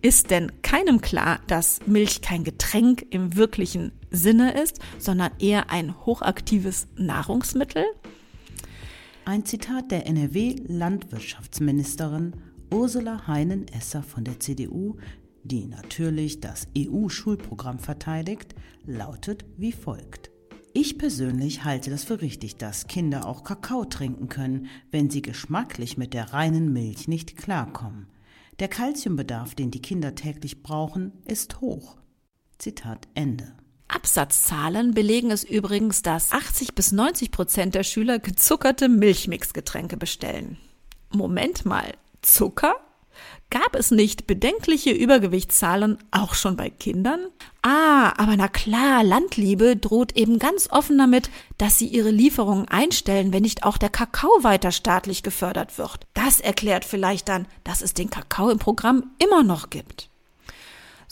ist 0.02 0.32
denn 0.32 0.52
keinem 0.63 1.02
klar, 1.02 1.39
dass 1.46 1.82
Milch 1.86 2.22
kein 2.24 2.44
Getränk 2.44 3.06
im 3.12 3.36
wirklichen 3.36 3.92
Sinne 4.10 4.60
ist, 4.60 4.80
sondern 4.98 5.32
eher 5.38 5.70
ein 5.70 6.04
hochaktives 6.04 6.88
Nahrungsmittel? 6.96 7.86
Ein 9.26 9.46
Zitat 9.46 9.90
der 9.90 10.06
NRW-Landwirtschaftsministerin 10.08 12.34
Ursula 12.74 13.26
Heinen-Esser 13.26 14.04
von 14.04 14.26
der 14.26 14.42
CDU, 14.42 14.98
die 15.44 15.66
natürlich 15.66 16.42
das 16.42 16.68
EU-Schulprogramm 16.78 17.80
verteidigt, 17.80 18.54
lautet 18.86 19.46
wie 19.56 19.72
folgt. 19.72 20.30
Ich 20.74 20.98
persönlich 20.98 21.64
halte 21.64 21.90
das 21.90 22.04
für 22.04 22.20
richtig, 22.20 22.58
dass 22.58 22.88
Kinder 22.88 23.26
auch 23.26 23.46
Kakao 23.46 23.86
trinken 23.86 24.28
können, 24.28 24.68
wenn 24.92 25.10
sie 25.10 25.22
geschmacklich 25.22 25.98
mit 25.98 26.14
der 26.14 26.34
reinen 26.34 26.74
Milch 26.74 27.08
nicht 27.08 27.38
klarkommen. 27.38 28.08
Der 28.60 28.68
Kalziumbedarf, 28.68 29.56
den 29.56 29.72
die 29.72 29.82
Kinder 29.82 30.16
täglich 30.16 30.64
brauchen, 30.64 31.14
ist 31.24 31.62
hoch. 31.62 31.96
Zitat 32.58 33.08
Ende. 33.14 33.54
Absatzzahlen 33.93 34.93
belegen 34.93 35.32
es 35.32 35.43
übrigens, 35.43 36.01
dass 36.01 36.32
80 36.32 36.73
bis 36.73 36.91
90 36.91 37.32
Prozent 37.32 37.75
der 37.75 37.84
Schüler 37.84 38.19
gezuckerte 38.19 38.89
Milchmixgetränke 38.89 39.97
bestellen. 39.97 40.58
Moment 41.12 41.65
mal, 41.65 41.93
Zucker? 42.21 42.75
Gab 43.51 43.75
es 43.75 43.91
nicht 43.91 44.25
bedenkliche 44.25 44.89
Übergewichtszahlen 44.89 45.99
auch 46.10 46.34
schon 46.34 46.56
bei 46.56 46.71
Kindern? 46.71 47.27
Ah, 47.62 48.12
aber 48.17 48.36
na 48.36 48.47
klar, 48.47 49.03
Landliebe 49.03 49.77
droht 49.77 50.15
eben 50.15 50.39
ganz 50.39 50.71
offen 50.71 50.97
damit, 50.97 51.29
dass 51.60 51.77
sie 51.77 51.86
ihre 51.86 52.10
Lieferungen 52.10 52.67
einstellen, 52.67 53.32
wenn 53.32 53.43
nicht 53.43 53.63
auch 53.63 53.77
der 53.77 53.89
Kakao 53.89 54.43
weiter 54.43 54.71
staatlich 54.71 55.21
gefördert 55.21 55.77
wird. 55.77 56.08
Das 56.15 56.39
erklärt 56.39 56.84
vielleicht 56.84 57.29
dann, 57.29 57.45
dass 57.63 57.84
es 57.84 57.93
den 57.93 58.10
Kakao 58.10 58.49
im 58.49 58.58
Programm 58.58 59.12
immer 59.19 59.43
noch 59.43 59.69
gibt. 59.69 60.10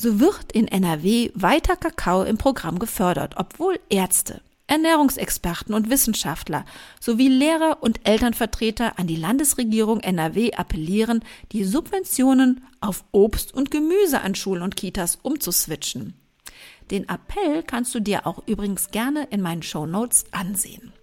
So 0.02 0.20
wird 0.20 0.52
in 0.52 0.68
NRW 0.68 1.30
weiter 1.36 1.76
Kakao 1.76 2.24
im 2.24 2.40
Programm 2.40 2.80
gefördert, 2.80 3.36
obwohl 3.38 3.80
Ärzte, 3.88 4.42
Ernährungsexperten 4.66 5.76
und 5.76 5.92
Wissenschaftler 5.92 6.66
sowie 7.00 7.28
Lehrer 7.28 7.78
und 7.82 8.00
Elternvertreter 8.04 8.98
an 8.98 9.06
die 9.06 9.16
Landesregierung 9.16 10.00
NRW 10.00 10.54
appellieren, 10.54 11.24
die 11.52 11.66
Subventionen 11.66 12.66
auf 12.80 13.04
Obst 13.12 13.54
und 13.54 13.70
Gemüse 13.70 14.22
an 14.22 14.34
Schulen 14.34 14.64
und 14.64 14.76
Kitas 14.76 15.20
umzuswitchen. 15.22 16.16
Den 16.90 17.08
Appell 17.08 17.62
kannst 17.62 17.94
du 17.94 18.00
dir 18.00 18.26
auch 18.26 18.42
übrigens 18.48 18.90
gerne 18.90 19.28
in 19.30 19.42
meinen 19.42 19.62
Show 19.62 19.86
Notes 19.86 20.26
ansehen. 20.32 20.94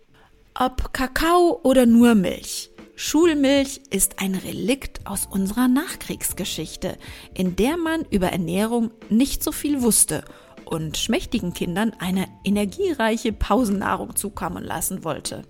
Ob 0.55 0.93
Kakao 0.93 1.61
oder 1.63 1.87
nur 1.87 2.17
Milch. 2.17 2.68
Schulmilch 3.01 3.81
ist 3.91 4.21
ein 4.21 4.35
Relikt 4.35 5.07
aus 5.07 5.25
unserer 5.25 5.69
Nachkriegsgeschichte, 5.69 6.99
in 7.33 7.55
der 7.55 7.77
man 7.77 8.05
über 8.11 8.33
Ernährung 8.33 8.91
nicht 9.09 9.45
so 9.45 9.53
viel 9.53 9.83
wusste 9.83 10.25
und 10.65 10.97
schmächtigen 10.97 11.53
Kindern 11.53 11.93
eine 12.01 12.27
energiereiche 12.43 13.33
Pausennahrung 13.33 14.17
zukommen 14.17 14.65
lassen 14.65 15.05
wollte. 15.05 15.45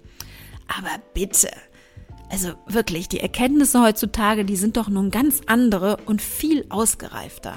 Aber 0.69 0.91
bitte, 1.15 1.49
also 2.29 2.53
wirklich, 2.67 3.09
die 3.09 3.21
Erkenntnisse 3.21 3.83
heutzutage, 3.83 4.45
die 4.45 4.57
sind 4.57 4.77
doch 4.77 4.91
nun 4.91 5.11
ganz 5.11 5.41
andere 5.47 5.97
und 6.05 6.21
viel 6.21 6.67
ausgereifter. 6.69 7.55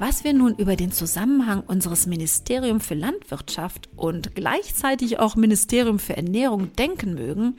Was 0.00 0.24
wir 0.24 0.32
nun 0.32 0.56
über 0.56 0.74
den 0.74 0.90
Zusammenhang 0.90 1.60
unseres 1.60 2.08
Ministerium 2.08 2.80
für 2.80 2.94
Landwirtschaft 2.94 3.88
und 3.94 4.34
gleichzeitig 4.34 5.20
auch 5.20 5.36
Ministerium 5.36 6.00
für 6.00 6.16
Ernährung 6.16 6.72
denken 6.72 7.14
mögen, 7.14 7.56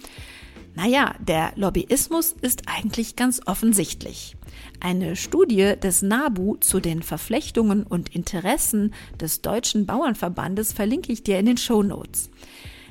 naja, 0.76 1.16
der 1.20 1.54
Lobbyismus 1.56 2.36
ist 2.42 2.64
eigentlich 2.68 3.16
ganz 3.16 3.42
offensichtlich. 3.46 4.36
Eine 4.82 5.16
Studie 5.16 5.76
des 5.82 6.02
NABU 6.02 6.58
zu 6.58 6.80
den 6.80 7.02
Verflechtungen 7.02 7.84
und 7.84 8.14
Interessen 8.14 8.94
des 9.20 9.42
Deutschen 9.42 9.86
Bauernverbandes 9.86 10.74
verlinke 10.74 11.14
ich 11.14 11.24
dir 11.24 11.40
in 11.40 11.46
den 11.46 11.58
Show 11.58 11.82
Notes. 11.82 12.30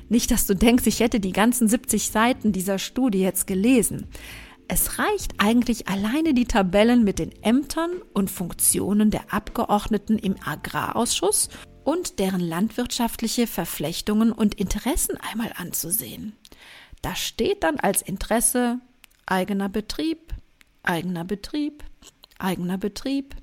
Nicht, 0.09 0.31
dass 0.31 0.47
du 0.47 0.55
denkst, 0.55 0.85
ich 0.87 0.99
hätte 0.99 1.19
die 1.19 1.31
ganzen 1.31 1.67
70 1.67 2.09
Seiten 2.09 2.51
dieser 2.51 2.79
Studie 2.79 3.19
jetzt 3.19 3.47
gelesen. 3.47 4.07
Es 4.67 4.97
reicht 4.97 5.33
eigentlich 5.37 5.87
alleine 5.87 6.33
die 6.33 6.45
Tabellen 6.45 7.03
mit 7.03 7.19
den 7.19 7.31
Ämtern 7.43 7.91
und 8.13 8.31
Funktionen 8.31 9.11
der 9.11 9.31
Abgeordneten 9.31 10.17
im 10.17 10.35
Agrarausschuss 10.43 11.49
und 11.83 12.17
deren 12.17 12.41
landwirtschaftliche 12.41 13.45
Verflechtungen 13.45 14.31
und 14.31 14.55
Interessen 14.55 15.17
einmal 15.17 15.51
anzusehen. 15.55 16.33
Da 17.01 17.15
steht 17.15 17.63
dann 17.63 17.79
als 17.79 18.01
Interesse 18.01 18.79
eigener 19.25 19.69
Betrieb, 19.69 20.33
eigener 20.83 21.23
Betrieb, 21.23 21.83
eigener 22.39 22.77
Betrieb. 22.77 23.35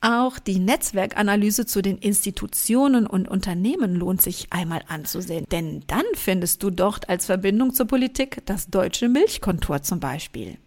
Auch 0.00 0.40
die 0.40 0.58
Netzwerkanalyse 0.58 1.64
zu 1.64 1.80
den 1.80 1.96
Institutionen 1.96 3.06
und 3.06 3.28
Unternehmen 3.28 3.94
lohnt 3.94 4.20
sich 4.20 4.52
einmal 4.52 4.82
anzusehen, 4.88 5.46
denn 5.52 5.84
dann 5.86 6.04
findest 6.14 6.62
du 6.64 6.70
dort 6.70 7.08
als 7.08 7.26
Verbindung 7.26 7.72
zur 7.72 7.86
Politik 7.86 8.42
das 8.46 8.68
deutsche 8.68 9.08
Milchkontor 9.08 9.82
zum 9.82 10.00
Beispiel. 10.00 10.58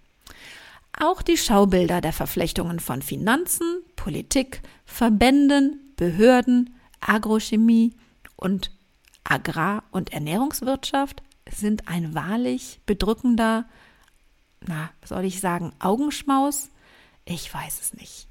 Auch 0.98 1.22
die 1.22 1.36
Schaubilder 1.36 2.00
der 2.00 2.14
Verflechtungen 2.14 2.80
von 2.80 3.02
Finanzen, 3.02 3.84
Politik, 3.98 4.62
Verbänden, 4.86 5.82
Behörden, 5.98 6.74
Agrochemie 7.02 7.94
und 8.38 8.72
Agrar- 9.26 9.84
und 9.92 10.14
Ernährungswirtschaft 10.14 11.22
sind 11.52 11.88
ein 11.88 12.14
wahrlich 12.14 12.82
bedrückender, 12.86 13.66
na, 14.68 14.90
was 15.02 15.10
soll 15.10 15.26
ich 15.26 15.40
sagen, 15.40 15.74
Augenschmaus? 15.80 16.70
Ich 17.26 17.54
weiß 17.54 17.82
es 17.82 17.94
nicht. 17.94 18.28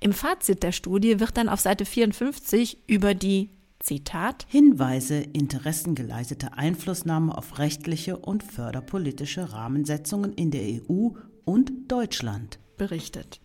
Im 0.00 0.12
Fazit 0.12 0.62
der 0.62 0.72
Studie 0.72 1.20
wird 1.20 1.36
dann 1.36 1.48
auf 1.48 1.60
Seite 1.60 1.84
54 1.84 2.78
über 2.86 3.14
die 3.14 3.50
Zitat 3.80 4.46
Hinweise 4.48 5.16
interessengeleitete 5.16 6.54
Einflussnahme 6.54 7.36
auf 7.36 7.58
rechtliche 7.58 8.16
und 8.16 8.42
förderpolitische 8.42 9.52
Rahmensetzungen 9.52 10.32
in 10.32 10.50
der 10.50 10.62
EU 10.62 11.10
und 11.44 11.70
Deutschland 11.88 12.58
berichtet. 12.78 13.40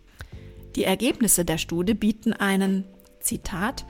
Die 0.76 0.84
Ergebnisse 0.84 1.44
der 1.44 1.58
Studie 1.58 1.94
bieten 1.94 2.32
einen 2.32 2.84
Zitat 3.20 3.84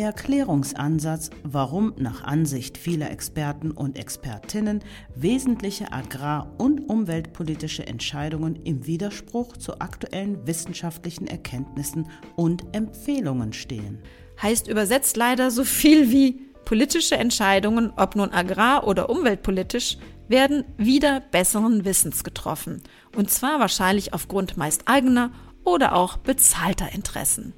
Erklärungsansatz, 0.00 1.30
warum 1.44 1.94
nach 1.96 2.24
Ansicht 2.24 2.76
vieler 2.78 3.10
Experten 3.10 3.70
und 3.70 3.98
Expertinnen 3.98 4.82
wesentliche 5.14 5.92
agrar- 5.92 6.52
und 6.58 6.88
umweltpolitische 6.88 7.86
Entscheidungen 7.86 8.56
im 8.64 8.86
Widerspruch 8.86 9.56
zu 9.56 9.80
aktuellen 9.80 10.46
wissenschaftlichen 10.46 11.26
Erkenntnissen 11.26 12.08
und 12.36 12.64
Empfehlungen 12.72 13.52
stehen. 13.52 14.02
Heißt 14.42 14.68
übersetzt 14.68 15.16
leider 15.16 15.50
so 15.50 15.64
viel 15.64 16.10
wie 16.10 16.40
politische 16.64 17.16
Entscheidungen, 17.16 17.92
ob 17.96 18.16
nun 18.16 18.30
agrar- 18.30 18.86
oder 18.86 19.10
umweltpolitisch, 19.10 19.98
werden 20.28 20.64
wieder 20.76 21.20
besseren 21.20 21.84
Wissens 21.84 22.24
getroffen. 22.24 22.82
Und 23.14 23.30
zwar 23.30 23.60
wahrscheinlich 23.60 24.14
aufgrund 24.14 24.56
meist 24.56 24.88
eigener 24.88 25.30
oder 25.64 25.94
auch 25.94 26.16
bezahlter 26.16 26.92
Interessen. 26.92 27.52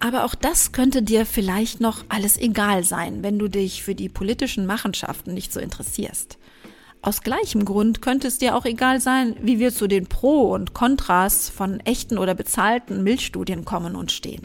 Aber 0.00 0.24
auch 0.24 0.34
das 0.34 0.72
könnte 0.72 1.02
dir 1.02 1.26
vielleicht 1.26 1.80
noch 1.80 2.04
alles 2.08 2.36
egal 2.36 2.84
sein, 2.84 3.22
wenn 3.22 3.38
du 3.38 3.48
dich 3.48 3.82
für 3.82 3.94
die 3.94 4.08
politischen 4.08 4.64
Machenschaften 4.64 5.34
nicht 5.34 5.52
so 5.52 5.60
interessierst. 5.60 6.38
Aus 7.02 7.22
gleichem 7.22 7.64
Grund 7.64 8.02
könnte 8.02 8.26
es 8.28 8.38
dir 8.38 8.56
auch 8.56 8.64
egal 8.64 9.00
sein, 9.00 9.36
wie 9.40 9.58
wir 9.58 9.72
zu 9.72 9.86
den 9.86 10.06
Pro 10.06 10.52
und 10.52 10.74
Kontras 10.74 11.48
von 11.48 11.80
echten 11.80 12.18
oder 12.18 12.34
bezahlten 12.34 13.02
Milchstudien 13.02 13.64
kommen 13.64 13.94
und 13.94 14.12
stehen. 14.12 14.42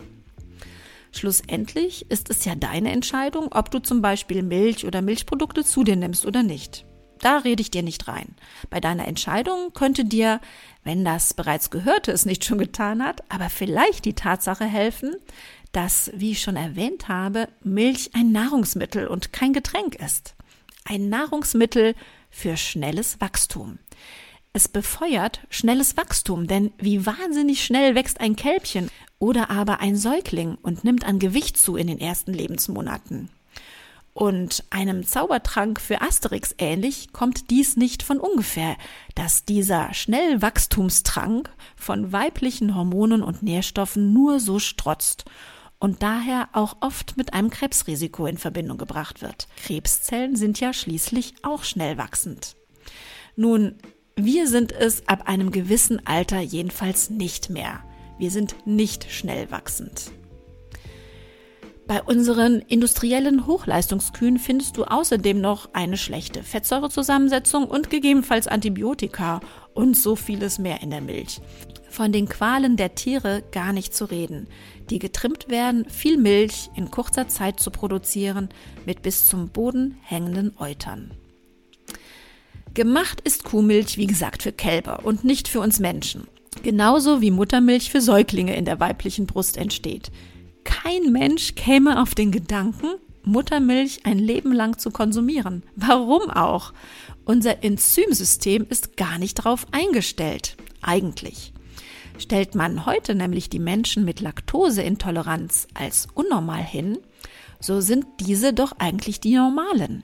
Schlussendlich 1.12 2.10
ist 2.10 2.30
es 2.30 2.46
ja 2.46 2.56
deine 2.56 2.92
Entscheidung, 2.92 3.50
ob 3.52 3.70
du 3.70 3.80
zum 3.80 4.02
Beispiel 4.02 4.42
Milch 4.42 4.86
oder 4.86 5.02
Milchprodukte 5.02 5.64
zu 5.64 5.84
dir 5.84 5.96
nimmst 5.96 6.26
oder 6.26 6.42
nicht. 6.42 6.86
Da 7.20 7.38
rede 7.38 7.62
ich 7.62 7.72
dir 7.72 7.84
nicht 7.84 8.08
rein. 8.08 8.36
Bei 8.70 8.80
deiner 8.80 9.08
Entscheidung 9.08 9.72
könnte 9.74 10.06
dir, 10.06 10.42
wenn 10.84 11.06
das 11.06 11.34
bereits 11.34 11.70
Gehörte 11.70 12.12
es 12.12 12.26
nicht 12.26 12.46
schon 12.46 12.58
getan 12.58 13.04
hat, 13.04 13.24
aber 13.30 13.50
vielleicht 13.50 14.06
die 14.06 14.14
Tatsache 14.14 14.66
helfen, 14.66 15.16
dass, 15.72 16.12
wie 16.16 16.32
ich 16.32 16.42
schon 16.42 16.56
erwähnt 16.56 17.08
habe, 17.08 17.48
Milch 17.64 18.12
ein 18.14 18.32
Nahrungsmittel 18.32 19.08
und 19.08 19.34
kein 19.34 19.54
Getränk 19.54 19.96
ist. 19.96 20.36
Ein 20.86 21.10
Nahrungsmittel 21.10 21.96
für 22.30 22.58
schnelles 22.58 23.20
Wachstum. 23.22 23.80
Es 24.54 24.68
befeuert 24.68 25.42
schnelles 25.50 25.98
Wachstum, 25.98 26.46
denn 26.46 26.72
wie 26.78 27.06
wahnsinnig 27.06 27.66
schnell 27.66 27.96
wächst 27.96 28.20
ein 28.20 28.36
Kälbchen 28.36 28.90
oder 29.18 29.50
aber 29.50 29.80
ein 29.80 29.96
Säugling 29.96 30.58
und 30.62 30.84
nimmt 30.84 31.06
an 31.06 31.18
Gewicht 31.18 31.58
zu 31.58 31.76
in 31.76 31.88
den 31.88 32.00
ersten 32.00 32.34
Lebensmonaten. 32.34 33.30
Und 34.14 34.64
einem 34.70 35.06
Zaubertrank 35.06 35.82
für 35.82 36.02
Asterix 36.02 36.54
ähnlich 36.60 37.14
kommt 37.14 37.50
dies 37.50 37.78
nicht 37.78 38.04
von 38.04 38.20
ungefähr, 38.20 38.76
dass 39.16 39.44
dieser 39.44 39.94
Schnellwachstumstrank 39.94 41.50
von 41.76 42.12
weiblichen 42.12 42.76
Hormonen 42.76 43.24
und 43.24 43.42
Nährstoffen 43.42 44.14
nur 44.14 44.40
so 44.40 44.60
strotzt 44.60 45.26
und 45.80 46.04
daher 46.04 46.48
auch 46.54 46.78
oft 46.80 47.18
mit 47.18 47.34
einem 47.34 47.50
Krebsrisiko 47.50 48.28
in 48.28 48.38
Verbindung 48.38 48.78
gebracht 48.78 49.22
wird. 49.22 49.48
Krebszellen 49.66 50.36
sind 50.36 50.60
ja 50.60 50.74
schließlich 50.74 51.34
auch 51.42 51.64
schnell 51.64 51.98
wachsend. 51.98 52.56
Nun, 53.36 53.76
wir 54.16 54.48
sind 54.48 54.72
es 54.72 55.08
ab 55.08 55.28
einem 55.28 55.52
gewissen 55.52 56.06
Alter 56.06 56.40
jedenfalls 56.40 57.10
nicht 57.10 57.50
mehr. 57.50 57.84
Wir 58.20 58.30
sind 58.30 58.56
nicht 58.66 59.12
schnell 59.12 59.50
wachsend. 59.50 60.12
Bei 61.86 62.02
unseren 62.02 62.60
industriellen 62.60 63.46
Hochleistungskühen 63.46 64.40
findest 64.40 64.78
du 64.78 64.86
außerdem 64.86 65.42
noch 65.42 65.70
eine 65.74 65.98
schlechte 65.98 66.42
Fettsäurezusammensetzung 66.42 67.66
und 67.66 67.90
gegebenenfalls 67.90 68.48
Antibiotika 68.48 69.42
und 69.74 69.98
so 69.98 70.16
vieles 70.16 70.60
mehr 70.60 70.82
in 70.82 70.92
der 70.92 71.02
Milch. 71.02 71.42
Von 71.90 72.14
den 72.14 72.30
Qualen 72.30 72.78
der 72.78 72.96
Tiere 72.96 73.44
gar 73.52 73.74
nicht 73.74 73.94
zu 73.94 74.06
reden, 74.06 74.48
die 74.90 74.98
getrimmt 74.98 75.50
werden, 75.50 75.86
viel 75.90 76.18
Milch 76.18 76.70
in 76.76 76.90
kurzer 76.90 77.28
Zeit 77.28 77.60
zu 77.60 77.70
produzieren 77.70 78.50
mit 78.86 79.02
bis 79.02 79.28
zum 79.28 79.50
Boden 79.50 79.98
hängenden 80.04 80.56
Eutern. 80.58 81.12
Gemacht 82.74 83.20
ist 83.22 83.44
Kuhmilch, 83.44 83.98
wie 83.98 84.08
gesagt, 84.08 84.42
für 84.42 84.54
Kälber 84.54 85.06
und 85.06 85.26
nicht 85.26 85.50
für 85.50 85.60
uns 85.60 85.80
Menschen. 85.80 86.28
Genauso 86.64 87.22
wie 87.22 87.30
Muttermilch 87.30 87.92
für 87.92 88.02
Säuglinge 88.02 88.56
in 88.56 88.66
der 88.66 88.80
weiblichen 88.80 89.28
Brust 89.28 89.58
entsteht 89.58 90.12
kein 90.64 91.12
Mensch 91.12 91.56
käme 91.56 92.02
auf 92.02 92.16
den 92.16 92.32
Gedanken, 92.32 92.96
Muttermilch 93.24 94.02
ein 94.06 94.20
Leben 94.20 94.52
lang 94.52 94.78
zu 94.78 94.92
konsumieren. 94.92 95.64
Warum 95.76 96.30
auch? 96.30 96.74
Unser 97.26 97.64
Enzymsystem 97.64 98.66
ist 98.70 98.98
gar 98.98 99.18
nicht 99.18 99.40
darauf 99.40 99.66
eingestellt, 99.72 100.58
eigentlich. 100.82 101.54
Stellt 102.18 102.54
man 102.54 102.86
heute 102.86 103.16
nämlich 103.16 103.50
die 103.50 103.60
Menschen 103.60 104.06
mit 104.06 104.20
Laktoseintoleranz 104.20 105.68
als 105.74 106.08
unnormal 106.14 106.64
hin, 106.64 106.98
so 107.60 107.80
sind 107.80 108.06
diese 108.20 108.54
doch 108.54 108.74
eigentlich 108.78 109.20
die 109.20 109.36
normalen. 109.36 110.04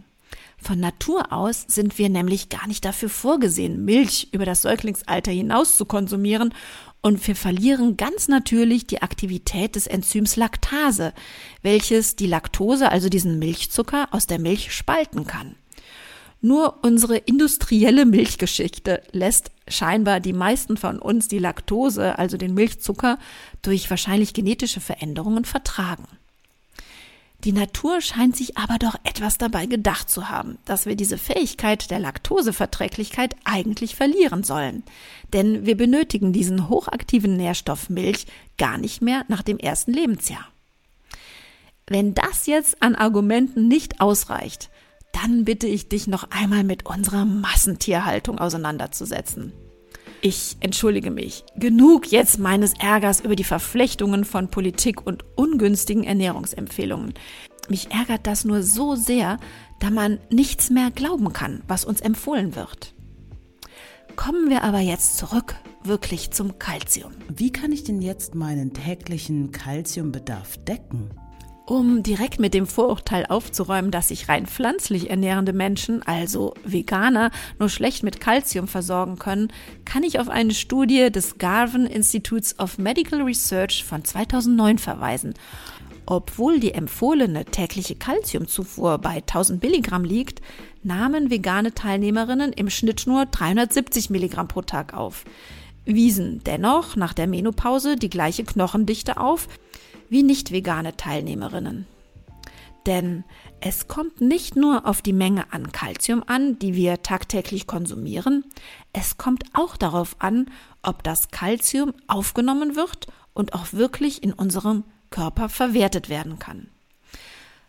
Von 0.62 0.80
Natur 0.80 1.32
aus 1.32 1.66
sind 1.68 1.98
wir 1.98 2.10
nämlich 2.10 2.50
gar 2.50 2.68
nicht 2.68 2.84
dafür 2.84 3.10
vorgesehen, 3.10 3.86
Milch 3.86 4.30
über 4.34 4.46
das 4.46 4.62
Säuglingsalter 4.62 5.32
hinaus 5.32 5.78
zu 5.78 5.86
konsumieren 5.86 6.54
und 7.02 7.26
wir 7.28 7.36
verlieren 7.36 7.96
ganz 7.96 8.28
natürlich 8.28 8.86
die 8.86 9.02
Aktivität 9.02 9.76
des 9.76 9.88
Enzyms 9.88 10.36
Laktase, 10.36 11.14
welches 11.62 12.18
die 12.18 12.28
Laktose, 12.28 12.92
also 12.92 13.08
diesen 13.08 13.40
Milchzucker, 13.40 14.10
aus 14.12 14.28
der 14.28 14.40
Milch 14.40 14.74
spalten 14.74 15.26
kann. 15.26 15.56
Nur 16.42 16.84
unsere 16.84 17.18
industrielle 17.18 18.06
Milchgeschichte 18.06 19.02
lässt 19.12 19.52
scheinbar 19.68 20.20
die 20.20 20.34
meisten 20.34 20.78
von 20.78 21.00
uns 21.00 21.28
die 21.28 21.40
Laktose, 21.40 22.18
also 22.18 22.38
den 22.38 22.54
Milchzucker, 22.54 23.18
durch 23.62 23.90
wahrscheinlich 23.90 24.34
genetische 24.34 24.80
Veränderungen 24.80 25.46
vertragen. 25.46 26.06
Die 27.46 27.54
Natur 27.54 28.02
scheint 28.02 28.36
sich 28.36 28.58
aber 28.58 28.78
doch 28.78 28.96
etwas 29.06 29.38
dabei 29.38 29.66
gedacht 29.66 30.10
zu 30.10 30.30
haben, 30.30 30.58
dass 30.66 30.86
wir 30.86 30.98
diese 30.98 31.18
Fähigkeit 31.18 31.90
der 31.90 32.00
Laktoseverträglichkeit 32.00 33.36
eigentlich 33.46 33.96
verlieren 33.96 34.44
sollen. 34.44 34.84
Denn 35.32 35.66
wir 35.66 35.78
benötigen 35.78 36.34
diesen 36.34 36.68
hochaktiven 36.68 37.38
Nährstoff 37.38 37.90
Milch 37.90 38.28
gar 38.58 38.78
nicht 38.78 39.02
mehr 39.02 39.24
nach 39.30 39.42
dem 39.42 39.58
ersten 39.58 39.94
Lebensjahr. 39.94 40.46
Wenn 41.88 42.14
das 42.14 42.46
jetzt 42.46 42.84
an 42.84 42.96
Argumenten 42.96 43.70
nicht 43.70 44.02
ausreicht, 44.02 44.70
dann 45.14 45.46
bitte 45.46 45.66
ich 45.66 45.88
dich 45.88 46.08
noch 46.08 46.30
einmal 46.32 46.66
mit 46.66 46.86
unserer 46.86 47.26
Massentierhaltung 47.26 48.38
auseinanderzusetzen. 48.38 49.54
Ich 50.22 50.58
entschuldige 50.60 51.12
mich. 51.12 51.46
Genug 51.56 52.12
jetzt 52.12 52.40
meines 52.40 52.74
Ärgers 52.74 53.22
über 53.22 53.38
die 53.38 53.46
Verflechtungen 53.46 54.26
von 54.26 54.50
Politik 54.50 55.06
und 55.06 55.24
ungünstigen 55.36 56.04
Ernährungsempfehlungen. 56.04 57.14
Mich 57.70 57.92
ärgert 57.92 58.28
das 58.28 58.44
nur 58.44 58.64
so 58.64 58.96
sehr, 58.96 59.38
da 59.80 59.90
man 59.90 60.20
nichts 60.30 60.70
mehr 60.72 60.92
glauben 60.92 61.32
kann, 61.32 61.64
was 61.68 61.86
uns 61.86 62.02
empfohlen 62.02 62.56
wird. 62.56 62.94
Kommen 64.18 64.50
wir 64.50 64.64
aber 64.64 64.80
jetzt 64.80 65.18
zurück 65.18 65.56
wirklich 65.84 66.32
zum 66.32 66.60
Kalzium. 66.60 67.14
Wie 67.34 67.52
kann 67.54 67.72
ich 67.72 67.86
denn 67.86 68.02
jetzt 68.02 68.36
meinen 68.36 68.74
täglichen 68.74 69.52
Kalziumbedarf 69.52 70.58
decken? 70.66 71.12
Um 71.70 72.02
direkt 72.02 72.40
mit 72.40 72.56
dem 72.56 72.66
Vorurteil 72.66 73.28
aufzuräumen, 73.28 73.92
dass 73.92 74.08
sich 74.08 74.28
rein 74.28 74.48
pflanzlich 74.48 75.12
ernährende 75.12 75.54
Menschen, 75.54 76.02
also 76.02 76.56
Veganer, 76.64 77.30
nur 77.60 77.70
schlecht 77.70 78.02
mit 78.02 78.20
Kalzium 78.20 78.68
versorgen 78.68 79.20
können, 79.20 79.54
kann 79.86 80.02
ich 80.02 80.20
auf 80.20 80.30
eine 80.30 80.56
Studie 80.56 81.12
des 81.12 81.38
Garvan 81.38 81.86
Institutes 81.86 82.58
of 82.58 82.80
Medical 82.80 83.22
Research 83.22 83.84
von 83.84 84.04
2009 84.04 84.80
verweisen. 84.80 85.36
Obwohl 86.08 86.60
die 86.60 86.74
empfohlene 86.74 87.46
tägliche 87.46 87.94
Kalziumzufuhr 87.94 88.98
bei 88.98 89.18
1000 89.18 89.62
Milligramm 89.62 90.06
liegt, 90.06 90.42
nahmen 90.82 91.30
vegane 91.30 91.76
Teilnehmerinnen 91.76 92.52
im 92.52 92.72
Schnitt 92.72 93.06
nur 93.06 93.28
370 93.28 94.10
Milligramm 94.10 94.48
pro 94.48 94.64
Tag 94.64 94.96
auf, 94.96 95.24
wiesen 95.86 96.42
dennoch 96.48 96.96
nach 96.96 97.14
der 97.14 97.28
Menopause 97.28 97.96
die 97.96 98.10
gleiche 98.10 98.44
Knochendichte 98.44 99.18
auf, 99.18 99.48
wie 100.10 100.24
nicht 100.24 100.52
vegane 100.52 100.98
Teilnehmerinnen. 100.98 101.88
Denn 102.86 103.24
es 103.62 103.88
kommt 103.88 104.22
nicht 104.22 104.56
nur 104.56 104.88
auf 104.88 105.02
die 105.02 105.14
Menge 105.14 105.52
an 105.54 105.72
Kalzium 105.72 106.24
an, 106.26 106.58
die 106.60 106.76
wir 106.76 107.04
tagtäglich 107.04 107.68
konsumieren, 107.68 108.46
es 108.94 109.18
kommt 109.18 109.44
auch 109.54 109.78
darauf 109.78 110.16
an, 110.20 110.50
ob 110.82 111.04
das 111.04 111.30
Kalzium 111.30 111.94
aufgenommen 112.08 112.76
wird 112.76 113.08
und 113.34 113.54
auch 113.54 113.74
wirklich 113.74 114.24
in 114.24 114.34
unserem 114.34 114.84
Körper 115.10 115.50
verwertet 115.50 116.10
werden 116.10 116.40
kann. 116.40 116.70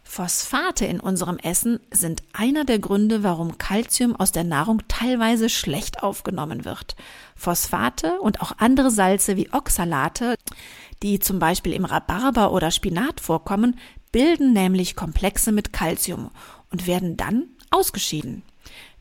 Phosphate 0.02 0.86
in 0.86 0.98
unserem 0.98 1.38
Essen 1.38 1.78
sind 1.92 2.24
einer 2.32 2.64
der 2.64 2.80
Gründe, 2.80 3.22
warum 3.22 3.58
Kalzium 3.58 4.16
aus 4.16 4.32
der 4.32 4.42
Nahrung 4.42 4.82
teilweise 4.88 5.48
schlecht 5.48 6.02
aufgenommen 6.02 6.64
wird. 6.64 6.96
Phosphate 7.36 8.20
und 8.20 8.40
auch 8.40 8.52
andere 8.58 8.90
Salze 8.90 9.36
wie 9.36 9.52
Oxalate 9.52 10.34
die 11.02 11.18
zum 11.18 11.38
Beispiel 11.38 11.72
im 11.72 11.84
Rhabarber 11.84 12.52
oder 12.52 12.70
Spinat 12.70 13.20
vorkommen, 13.20 13.78
bilden 14.12 14.52
nämlich 14.52 14.96
Komplexe 14.96 15.52
mit 15.52 15.72
Calcium 15.72 16.30
und 16.70 16.86
werden 16.86 17.16
dann 17.16 17.48
ausgeschieden. 17.70 18.42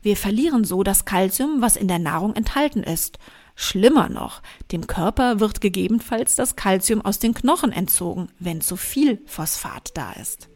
Wir 0.02 0.16
verlieren 0.16 0.64
so 0.64 0.82
das 0.82 1.04
Calcium, 1.04 1.60
was 1.60 1.76
in 1.76 1.88
der 1.88 1.98
Nahrung 1.98 2.34
enthalten 2.34 2.82
ist. 2.82 3.18
Schlimmer 3.54 4.08
noch, 4.08 4.40
dem 4.72 4.86
Körper 4.86 5.40
wird 5.40 5.60
gegebenenfalls 5.60 6.34
das 6.34 6.56
Calcium 6.56 7.02
aus 7.02 7.18
den 7.18 7.34
Knochen 7.34 7.72
entzogen, 7.72 8.28
wenn 8.38 8.62
zu 8.62 8.76
viel 8.76 9.20
Phosphat 9.26 9.90
da 9.94 10.12
ist. 10.12 10.48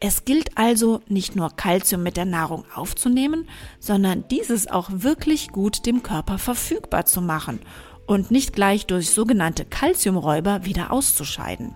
Es 0.00 0.24
gilt 0.24 0.56
also 0.56 1.00
nicht 1.08 1.36
nur 1.36 1.50
Calcium 1.50 2.02
mit 2.02 2.16
der 2.16 2.24
Nahrung 2.24 2.64
aufzunehmen, 2.74 3.48
sondern 3.78 4.26
dieses 4.28 4.68
auch 4.68 4.88
wirklich 4.92 5.48
gut 5.48 5.86
dem 5.86 6.02
Körper 6.02 6.38
verfügbar 6.38 7.04
zu 7.04 7.20
machen 7.20 7.60
und 8.08 8.30
nicht 8.32 8.54
gleich 8.54 8.86
durch 8.86 9.10
sogenannte 9.10 9.64
Calciumräuber 9.64 10.64
wieder 10.64 10.90
auszuscheiden. 10.90 11.74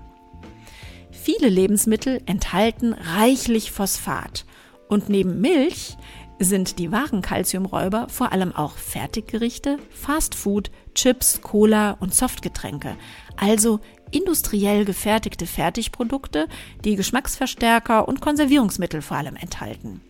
Viele 1.13 1.49
Lebensmittel 1.49 2.21
enthalten 2.27 2.95
reichlich 2.95 3.71
Phosphat 3.71 4.45
und 4.89 5.09
neben 5.09 5.41
Milch 5.41 5.97
sind 6.41 6.79
die 6.79 6.91
wahren 6.91 7.23
Calciumräuber 7.23 8.09
vor 8.09 8.33
allem 8.33 8.57
auch 8.57 8.77
Fertiggerichte, 8.77 9.79
Fastfood, 9.91 10.71
Chips, 10.95 11.41
Cola 11.43 11.93
und 12.01 12.15
Softgetränke, 12.15 12.97
also 13.37 13.79
industriell 14.11 14.85
gefertigte 14.85 15.47
Fertigprodukte, 15.47 16.49
die 16.85 16.97
Geschmacksverstärker 16.97 18.09
und 18.09 18.21
Konservierungsmittel 18.21 19.03
vor 19.03 19.19
allem 19.19 19.37
enthalten. 19.37 20.01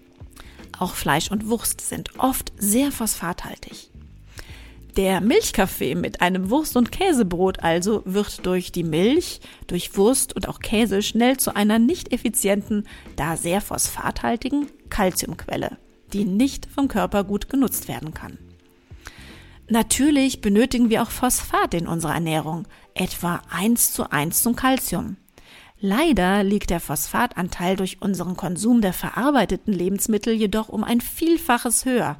Auch 0.78 0.94
Fleisch 0.94 1.30
und 1.30 1.48
Wurst 1.48 1.80
sind 1.80 2.18
oft 2.18 2.52
sehr 2.56 2.90
phosphathaltig. 2.92 3.91
Der 4.96 5.22
Milchkaffee 5.22 5.94
mit 5.94 6.20
einem 6.20 6.50
Wurst- 6.50 6.76
und 6.76 6.92
Käsebrot 6.92 7.60
also 7.60 8.02
wird 8.04 8.44
durch 8.44 8.72
die 8.72 8.84
Milch, 8.84 9.40
durch 9.66 9.96
Wurst 9.96 10.36
und 10.36 10.48
auch 10.48 10.60
Käse 10.60 11.00
schnell 11.00 11.38
zu 11.38 11.56
einer 11.56 11.78
nicht 11.78 12.12
effizienten, 12.12 12.86
da 13.16 13.38
sehr 13.38 13.62
phosphathaltigen 13.62 14.66
Kalziumquelle, 14.90 15.78
die 16.12 16.26
nicht 16.26 16.66
vom 16.66 16.88
Körper 16.88 17.24
gut 17.24 17.48
genutzt 17.48 17.88
werden 17.88 18.12
kann. 18.12 18.36
Natürlich 19.66 20.42
benötigen 20.42 20.90
wir 20.90 21.02
auch 21.02 21.10
Phosphat 21.10 21.72
in 21.72 21.86
unserer 21.86 22.12
Ernährung, 22.12 22.68
etwa 22.92 23.40
1 23.50 23.92
zu 23.92 24.10
1 24.10 24.42
zum 24.42 24.56
Kalzium. 24.56 25.16
Leider 25.84 26.44
liegt 26.44 26.70
der 26.70 26.78
Phosphatanteil 26.78 27.76
durch 27.76 28.02
unseren 28.02 28.36
Konsum 28.36 28.82
der 28.82 28.92
verarbeiteten 28.92 29.72
Lebensmittel 29.72 30.34
jedoch 30.34 30.68
um 30.68 30.84
ein 30.84 31.00
Vielfaches 31.00 31.86
höher, 31.86 32.18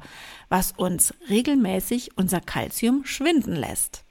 was 0.53 0.71
uns 0.77 1.15
regelmäßig 1.31 2.11
unser 2.15 2.39
Kalzium 2.39 3.05
schwinden 3.05 3.55
lässt. 3.55 4.03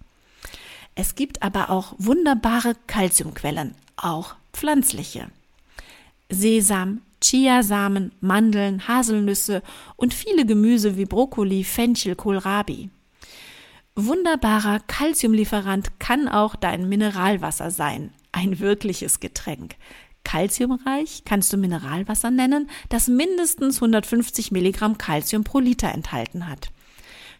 Es 0.96 1.14
gibt 1.14 1.40
aber 1.40 1.70
auch 1.70 1.94
wunderbare 1.98 2.74
Kalziumquellen, 2.88 3.76
auch 3.94 4.34
pflanzliche. 4.52 5.28
Sesam, 6.28 7.02
Chiasamen, 7.22 8.10
Mandeln, 8.20 8.88
Haselnüsse 8.88 9.62
und 9.94 10.14
viele 10.14 10.44
Gemüse 10.44 10.96
wie 10.96 11.04
Brokkoli, 11.04 11.62
Fenchel, 11.62 12.16
Kohlrabi. 12.16 12.90
Wunderbarer 13.94 14.80
Kalziumlieferant 14.80 16.00
kann 16.00 16.26
auch 16.26 16.56
dein 16.56 16.88
Mineralwasser 16.88 17.70
sein, 17.70 18.12
ein 18.32 18.58
wirkliches 18.58 19.20
Getränk. 19.20 19.76
Calciumreich 20.24 21.22
kannst 21.24 21.52
du 21.52 21.56
Mineralwasser 21.56 22.30
nennen, 22.30 22.70
das 22.88 23.08
mindestens 23.08 23.76
150 23.76 24.50
Milligramm 24.50 24.98
Calcium 24.98 25.44
pro 25.44 25.58
Liter 25.58 25.92
enthalten 25.92 26.48
hat. 26.48 26.68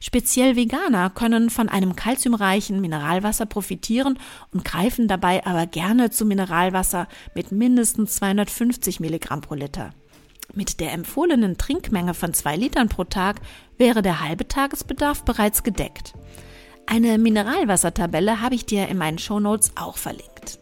Speziell 0.04 0.56
Veganer 0.56 1.10
können 1.10 1.48
von 1.48 1.68
einem 1.68 1.94
calciumreichen 1.94 2.80
Mineralwasser 2.80 3.46
profitieren 3.46 4.18
und 4.50 4.64
greifen 4.64 5.06
dabei 5.06 5.46
aber 5.46 5.66
gerne 5.66 6.10
zu 6.10 6.24
Mineralwasser 6.24 7.06
mit 7.36 7.52
mindestens 7.52 8.16
250 8.16 8.98
Milligramm 8.98 9.42
pro 9.42 9.54
Liter. 9.54 9.94
Mit 10.54 10.80
der 10.80 10.92
empfohlenen 10.92 11.56
Trinkmenge 11.56 12.14
von 12.14 12.34
zwei 12.34 12.56
Litern 12.56 12.88
pro 12.88 13.04
Tag 13.04 13.40
wäre 13.78 14.02
der 14.02 14.20
halbe 14.20 14.48
Tagesbedarf 14.48 15.24
bereits 15.24 15.62
gedeckt. 15.62 16.14
Eine 16.86 17.16
Mineralwassertabelle 17.16 18.40
habe 18.40 18.56
ich 18.56 18.66
dir 18.66 18.88
in 18.88 18.98
meinen 18.98 19.18
Shownotes 19.18 19.72
auch 19.76 19.96
verlinkt. 19.96 20.58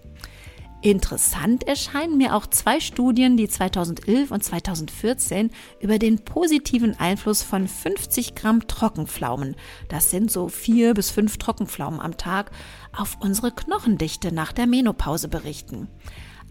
Interessant 0.83 1.69
erscheinen 1.69 2.17
mir 2.17 2.35
auch 2.35 2.47
zwei 2.47 2.81
Studien, 2.81 3.37
die 3.37 3.49
2011 3.49 4.31
und 4.31 4.43
2014 4.43 5.51
über 5.79 5.99
den 5.99 6.25
positiven 6.25 6.99
Einfluss 6.99 7.43
von 7.43 7.69
50 7.69 8.35
Gramm 8.35 8.67
Trockenpflaumen, 8.67 9.57
das 9.91 10.11
sind 10.11 10.31
so 10.31 10.49
vier 10.49 10.95
bis 10.95 11.11
fünf 11.11 11.37
Trockenpflaumen 11.37 12.01
am 12.01 12.17
Tag, 12.17 12.51
auf 12.97 13.19
unsere 13.21 13.53
Knochendichte 13.53 14.33
nach 14.33 14.53
der 14.53 14.67
Menopause 14.67 15.29
berichten. 15.29 15.89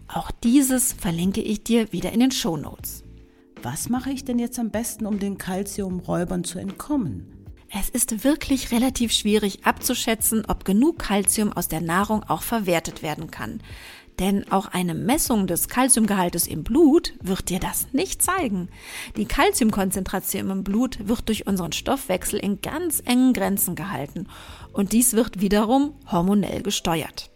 Auch 0.06 0.30
dieses 0.30 0.92
verlinke 0.92 1.40
ich 1.40 1.64
dir 1.64 1.92
wieder 1.92 2.12
in 2.12 2.20
den 2.20 2.30
Show 2.30 2.56
Notes. 2.56 3.02
Was 3.62 3.88
mache 3.88 4.12
ich 4.12 4.24
denn 4.24 4.38
jetzt 4.38 4.60
am 4.60 4.70
besten, 4.70 5.06
um 5.06 5.18
den 5.18 5.38
Calciumräubern 5.38 6.44
zu 6.44 6.60
entkommen? 6.60 7.40
Es 7.72 7.88
ist 7.88 8.24
wirklich 8.24 8.72
relativ 8.72 9.12
schwierig 9.12 9.64
abzuschätzen, 9.64 10.44
ob 10.48 10.64
genug 10.64 10.98
Calcium 10.98 11.52
aus 11.52 11.68
der 11.68 11.80
Nahrung 11.80 12.24
auch 12.24 12.42
verwertet 12.42 13.02
werden 13.02 13.30
kann. 13.30 13.62
Denn 14.20 14.52
auch 14.52 14.66
eine 14.66 14.94
Messung 14.94 15.46
des 15.46 15.68
Calciumgehaltes 15.68 16.46
im 16.46 16.62
Blut 16.62 17.14
wird 17.22 17.48
dir 17.48 17.58
das 17.58 17.88
nicht 17.92 18.22
zeigen. 18.22 18.68
Die 19.16 19.24
Calciumkonzentration 19.24 20.50
im 20.50 20.62
Blut 20.62 21.08
wird 21.08 21.26
durch 21.28 21.46
unseren 21.46 21.72
Stoffwechsel 21.72 22.38
in 22.38 22.60
ganz 22.60 23.02
engen 23.06 23.32
Grenzen 23.32 23.74
gehalten 23.74 24.28
und 24.74 24.92
dies 24.92 25.14
wird 25.14 25.40
wiederum 25.40 25.94
hormonell 26.12 26.62
gesteuert. 26.62 27.30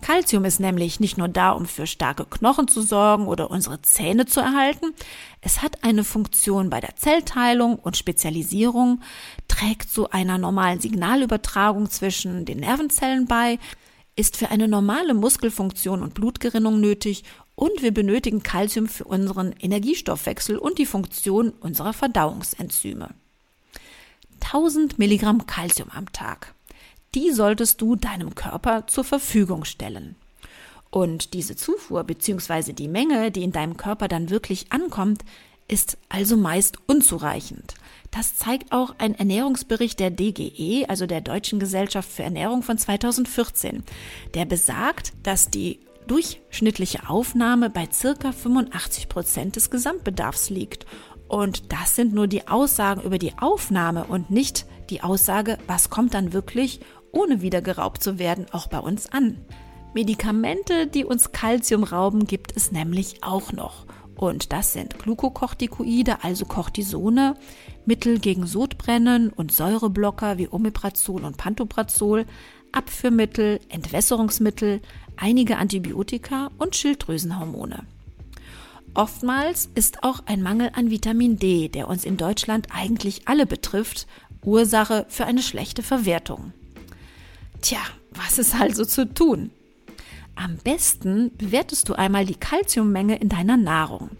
Calcium 0.00 0.44
ist 0.44 0.58
nämlich 0.58 1.00
nicht 1.00 1.16
nur 1.16 1.28
da, 1.28 1.50
um 1.52 1.66
für 1.66 1.86
starke 1.86 2.24
Knochen 2.24 2.66
zu 2.66 2.82
sorgen 2.82 3.28
oder 3.28 3.50
unsere 3.50 3.82
Zähne 3.82 4.26
zu 4.26 4.40
erhalten. 4.40 4.94
Es 5.42 5.62
hat 5.62 5.84
eine 5.84 6.02
Funktion 6.02 6.70
bei 6.70 6.80
der 6.80 6.96
Zellteilung 6.96 7.76
und 7.76 7.96
Spezialisierung, 7.96 9.00
trägt 9.46 9.90
zu 9.90 10.10
einer 10.10 10.38
normalen 10.38 10.80
Signalübertragung 10.80 11.88
zwischen 11.88 12.44
den 12.44 12.58
Nervenzellen 12.60 13.26
bei, 13.26 13.60
ist 14.16 14.36
für 14.36 14.50
eine 14.50 14.68
normale 14.68 15.14
Muskelfunktion 15.14 16.02
und 16.02 16.14
Blutgerinnung 16.14 16.80
nötig 16.80 17.24
und 17.54 17.82
wir 17.82 17.92
benötigen 17.92 18.42
Kalzium 18.42 18.86
für 18.88 19.04
unseren 19.04 19.52
Energiestoffwechsel 19.52 20.58
und 20.58 20.78
die 20.78 20.86
Funktion 20.86 21.50
unserer 21.50 21.92
Verdauungsenzyme. 21.92 23.10
1000 24.42 24.98
Milligramm 24.98 25.46
Kalzium 25.46 25.90
am 25.90 26.10
Tag. 26.12 26.54
Die 27.14 27.30
solltest 27.30 27.80
du 27.80 27.96
deinem 27.96 28.34
Körper 28.34 28.86
zur 28.86 29.04
Verfügung 29.04 29.64
stellen. 29.64 30.16
Und 30.90 31.32
diese 31.32 31.56
Zufuhr 31.56 32.04
bzw. 32.04 32.72
die 32.72 32.88
Menge, 32.88 33.30
die 33.30 33.44
in 33.44 33.52
deinem 33.52 33.76
Körper 33.76 34.08
dann 34.08 34.30
wirklich 34.30 34.72
ankommt, 34.72 35.24
ist 35.68 35.96
also 36.08 36.36
meist 36.36 36.76
unzureichend. 36.86 37.74
Das 38.12 38.36
zeigt 38.36 38.72
auch 38.72 38.94
ein 38.98 39.14
Ernährungsbericht 39.14 39.98
der 39.98 40.10
DGE, 40.10 40.84
also 40.86 41.06
der 41.06 41.22
Deutschen 41.22 41.58
Gesellschaft 41.58 42.10
für 42.10 42.22
Ernährung 42.22 42.62
von 42.62 42.76
2014. 42.76 43.82
Der 44.34 44.44
besagt, 44.44 45.14
dass 45.22 45.48
die 45.48 45.80
durchschnittliche 46.06 47.08
Aufnahme 47.08 47.70
bei 47.70 47.88
circa 47.90 48.32
85 48.32 49.08
Prozent 49.08 49.56
des 49.56 49.70
Gesamtbedarfs 49.70 50.50
liegt. 50.50 50.84
Und 51.26 51.72
das 51.72 51.96
sind 51.96 52.12
nur 52.12 52.26
die 52.26 52.48
Aussagen 52.48 53.00
über 53.00 53.16
die 53.18 53.32
Aufnahme 53.38 54.04
und 54.04 54.30
nicht 54.30 54.66
die 54.90 55.02
Aussage, 55.02 55.56
was 55.66 55.88
kommt 55.88 56.12
dann 56.12 56.34
wirklich, 56.34 56.80
ohne 57.12 57.40
wieder 57.40 57.62
geraubt 57.62 58.02
zu 58.02 58.18
werden, 58.18 58.44
auch 58.52 58.66
bei 58.66 58.78
uns 58.78 59.10
an. 59.10 59.38
Medikamente, 59.94 60.86
die 60.86 61.06
uns 61.06 61.32
Kalzium 61.32 61.82
rauben, 61.82 62.26
gibt 62.26 62.54
es 62.54 62.72
nämlich 62.72 63.24
auch 63.24 63.52
noch. 63.52 63.86
Und 64.16 64.52
das 64.52 64.72
sind 64.72 64.98
Glukokortikoide, 64.98 66.22
also 66.22 66.44
Cortisone, 66.44 67.34
Mittel 67.84 68.18
gegen 68.18 68.46
Sodbrennen 68.46 69.30
und 69.30 69.52
Säureblocker 69.52 70.38
wie 70.38 70.48
Omeprazol 70.48 71.24
und 71.24 71.36
Pantoprazol, 71.36 72.26
Abführmittel, 72.72 73.60
Entwässerungsmittel, 73.68 74.80
einige 75.16 75.58
Antibiotika 75.58 76.50
und 76.58 76.76
Schilddrüsenhormone. 76.76 77.84
Oftmals 78.94 79.70
ist 79.74 80.04
auch 80.04 80.20
ein 80.26 80.42
Mangel 80.42 80.70
an 80.74 80.90
Vitamin 80.90 81.38
D, 81.38 81.68
der 81.68 81.88
uns 81.88 82.04
in 82.04 82.16
Deutschland 82.16 82.68
eigentlich 82.70 83.26
alle 83.26 83.46
betrifft, 83.46 84.06
Ursache 84.44 85.06
für 85.08 85.24
eine 85.24 85.42
schlechte 85.42 85.82
Verwertung. 85.82 86.52
Tja, 87.62 87.78
was 88.10 88.38
ist 88.38 88.54
also 88.54 88.84
zu 88.84 89.12
tun? 89.12 89.50
Am 90.34 90.56
besten 90.56 91.30
bewertest 91.36 91.88
du 91.88 91.94
einmal 91.94 92.26
die 92.26 92.34
Kalziummenge 92.34 93.16
in 93.16 93.28
deiner 93.28 93.56
Nahrung. 93.56 94.10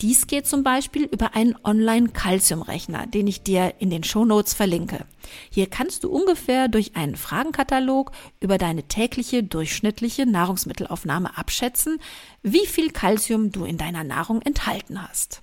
Dies 0.00 0.26
geht 0.26 0.46
zum 0.46 0.62
Beispiel 0.62 1.04
über 1.04 1.34
einen 1.34 1.56
Online-Kalziumrechner, 1.64 3.06
den 3.06 3.26
ich 3.26 3.42
dir 3.42 3.74
in 3.78 3.90
den 3.90 4.04
Shownotes 4.04 4.54
verlinke. 4.54 5.06
Hier 5.50 5.68
kannst 5.68 6.04
du 6.04 6.10
ungefähr 6.10 6.68
durch 6.68 6.96
einen 6.96 7.16
Fragenkatalog 7.16 8.12
über 8.40 8.58
deine 8.58 8.82
tägliche 8.84 9.42
durchschnittliche 9.42 10.26
Nahrungsmittelaufnahme 10.26 11.36
abschätzen, 11.38 11.98
wie 12.42 12.66
viel 12.66 12.90
Kalzium 12.90 13.52
du 13.52 13.64
in 13.64 13.78
deiner 13.78 14.04
Nahrung 14.04 14.42
enthalten 14.42 15.02
hast. 15.02 15.42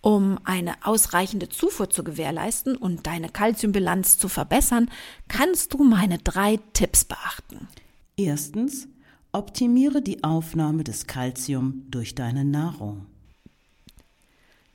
Um 0.00 0.38
eine 0.44 0.74
ausreichende 0.84 1.48
Zufuhr 1.48 1.88
zu 1.88 2.04
gewährleisten 2.04 2.76
und 2.76 3.06
deine 3.06 3.30
Kalziumbilanz 3.30 4.18
zu 4.18 4.28
verbessern, 4.28 4.90
kannst 5.28 5.72
du 5.72 5.82
meine 5.82 6.18
drei 6.18 6.58
Tipps 6.74 7.06
beachten. 7.06 7.68
Erstens, 8.16 8.86
optimiere 9.34 10.00
die 10.00 10.22
Aufnahme 10.22 10.84
des 10.84 11.06
Kalzium 11.06 11.84
durch 11.90 12.14
deine 12.14 12.44
Nahrung. 12.44 13.06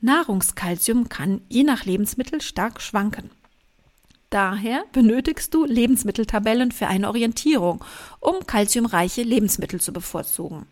Nahrungskalzium 0.02 1.10
kann 1.10 1.42
je 1.50 1.64
nach 1.64 1.86
Lebensmittel 1.86 2.42
stark 2.42 2.82
schwanken. 2.82 3.32
Daher 4.30 4.84
benötigst 4.92 5.54
du 5.54 5.66
Lebensmitteltabellen 5.66 6.72
für 6.72 6.88
eine 6.88 7.08
Orientierung, 7.08 7.84
um 8.20 8.46
kalziumreiche 8.46 9.24
Lebensmittel 9.24 9.82
zu 9.82 9.92
bevorzugen. 9.92 10.68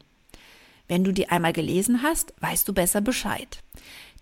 Wenn 0.88 1.04
du 1.04 1.12
die 1.12 1.30
einmal 1.30 1.54
gelesen 1.54 2.04
hast, 2.04 2.34
weißt 2.40 2.68
du 2.68 2.74
besser 2.74 3.02
Bescheid. 3.02 3.64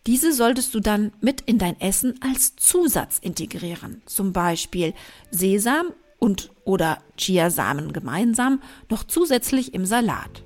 Diese 0.08 0.32
solltest 0.32 0.74
du 0.74 0.80
dann 0.80 1.12
mit 1.20 1.42
in 1.42 1.58
dein 1.58 1.80
Essen 1.82 2.20
als 2.22 2.56
Zusatz 2.56 3.18
integrieren, 3.20 4.02
zum 4.06 4.32
Beispiel 4.34 4.94
Sesam 5.32 5.88
und 6.26 6.50
oder 6.64 6.98
Chiasamen 7.18 7.94
gemeinsam 7.94 8.60
noch 8.90 9.04
zusätzlich 9.04 9.76
im 9.76 9.86
Salat. 9.86 10.44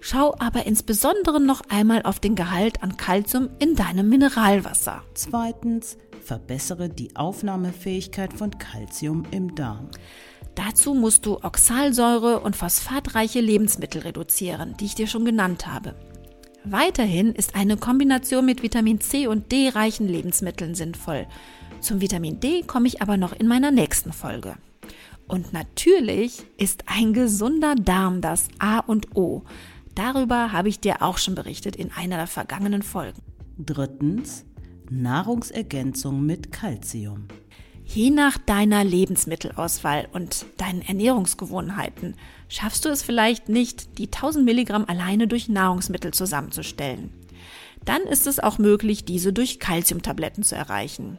Schau 0.00 0.34
aber 0.38 0.64
insbesondere 0.64 1.38
noch 1.38 1.60
einmal 1.68 2.02
auf 2.02 2.18
den 2.18 2.34
Gehalt 2.34 2.82
an 2.82 2.96
Kalzium 2.96 3.50
in 3.58 3.76
deinem 3.76 4.08
Mineralwasser. 4.08 5.02
Zweitens, 5.12 5.98
verbessere 6.24 6.88
die 6.88 7.14
Aufnahmefähigkeit 7.14 8.32
von 8.32 8.56
Kalzium 8.56 9.24
im 9.30 9.54
Darm. 9.54 9.90
Dazu 10.54 10.94
musst 10.94 11.26
du 11.26 11.36
Oxalsäure 11.42 12.40
und 12.40 12.56
phosphatreiche 12.56 13.40
Lebensmittel 13.40 14.00
reduzieren, 14.00 14.74
die 14.80 14.86
ich 14.86 14.94
dir 14.94 15.06
schon 15.06 15.26
genannt 15.26 15.66
habe. 15.66 15.94
Weiterhin 16.64 17.34
ist 17.34 17.54
eine 17.54 17.76
Kombination 17.76 18.46
mit 18.46 18.62
Vitamin 18.62 19.00
C 19.00 19.26
und 19.26 19.52
D 19.52 19.68
reichen 19.68 20.08
Lebensmitteln 20.08 20.74
sinnvoll. 20.74 21.26
Zum 21.80 22.00
Vitamin 22.00 22.40
D 22.40 22.62
komme 22.62 22.88
ich 22.88 23.02
aber 23.02 23.18
noch 23.18 23.34
in 23.34 23.46
meiner 23.46 23.70
nächsten 23.70 24.12
Folge. 24.12 24.56
Und 25.32 25.54
natürlich 25.54 26.42
ist 26.58 26.84
ein 26.88 27.14
gesunder 27.14 27.74
Darm 27.74 28.20
das 28.20 28.48
A 28.58 28.80
und 28.80 29.16
O. 29.16 29.44
Darüber 29.94 30.52
habe 30.52 30.68
ich 30.68 30.78
dir 30.78 31.00
auch 31.00 31.16
schon 31.16 31.34
berichtet 31.34 31.74
in 31.74 31.90
einer 31.90 32.18
der 32.18 32.26
vergangenen 32.26 32.82
Folgen. 32.82 33.22
Drittens, 33.56 34.44
Nahrungsergänzung 34.90 36.26
mit 36.26 36.52
Kalzium. 36.52 37.28
Je 37.86 38.10
nach 38.10 38.36
deiner 38.36 38.84
Lebensmittelauswahl 38.84 40.06
und 40.12 40.44
deinen 40.58 40.82
Ernährungsgewohnheiten 40.82 42.14
schaffst 42.48 42.84
du 42.84 42.90
es 42.90 43.02
vielleicht 43.02 43.48
nicht, 43.48 43.96
die 43.96 44.08
1000 44.08 44.44
Milligramm 44.44 44.84
alleine 44.86 45.28
durch 45.28 45.48
Nahrungsmittel 45.48 46.12
zusammenzustellen. 46.12 47.10
Dann 47.86 48.02
ist 48.02 48.26
es 48.26 48.38
auch 48.38 48.58
möglich, 48.58 49.06
diese 49.06 49.32
durch 49.32 49.58
Kalziumtabletten 49.58 50.42
zu 50.42 50.56
erreichen. 50.56 51.18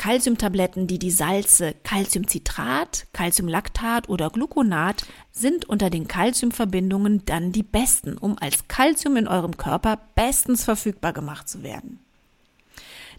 Calciumtabletten, 0.00 0.86
die 0.86 0.98
die 0.98 1.10
Salze 1.10 1.74
Calciumcitrat, 1.82 3.06
Calciumlactat 3.12 4.08
oder 4.08 4.30
Gluconat 4.30 5.04
sind 5.30 5.66
unter 5.66 5.90
den 5.90 6.08
Calciumverbindungen 6.08 7.26
dann 7.26 7.52
die 7.52 7.62
besten, 7.62 8.16
um 8.16 8.38
als 8.40 8.66
Calcium 8.66 9.18
in 9.18 9.28
eurem 9.28 9.58
Körper 9.58 9.98
bestens 10.14 10.64
verfügbar 10.64 11.12
gemacht 11.12 11.50
zu 11.50 11.62
werden. 11.62 12.00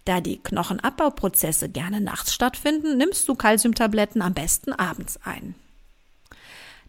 Da 0.06 0.22
die 0.22 0.38
Knochenabbauprozesse 0.38 1.70
gerne 1.70 2.02
nachts 2.02 2.34
stattfinden, 2.34 2.98
nimmst 2.98 3.30
du 3.30 3.36
Calciumtabletten 3.36 4.24
am 4.24 4.34
besten 4.34 4.74
abends 4.74 5.20
ein. 5.24 5.54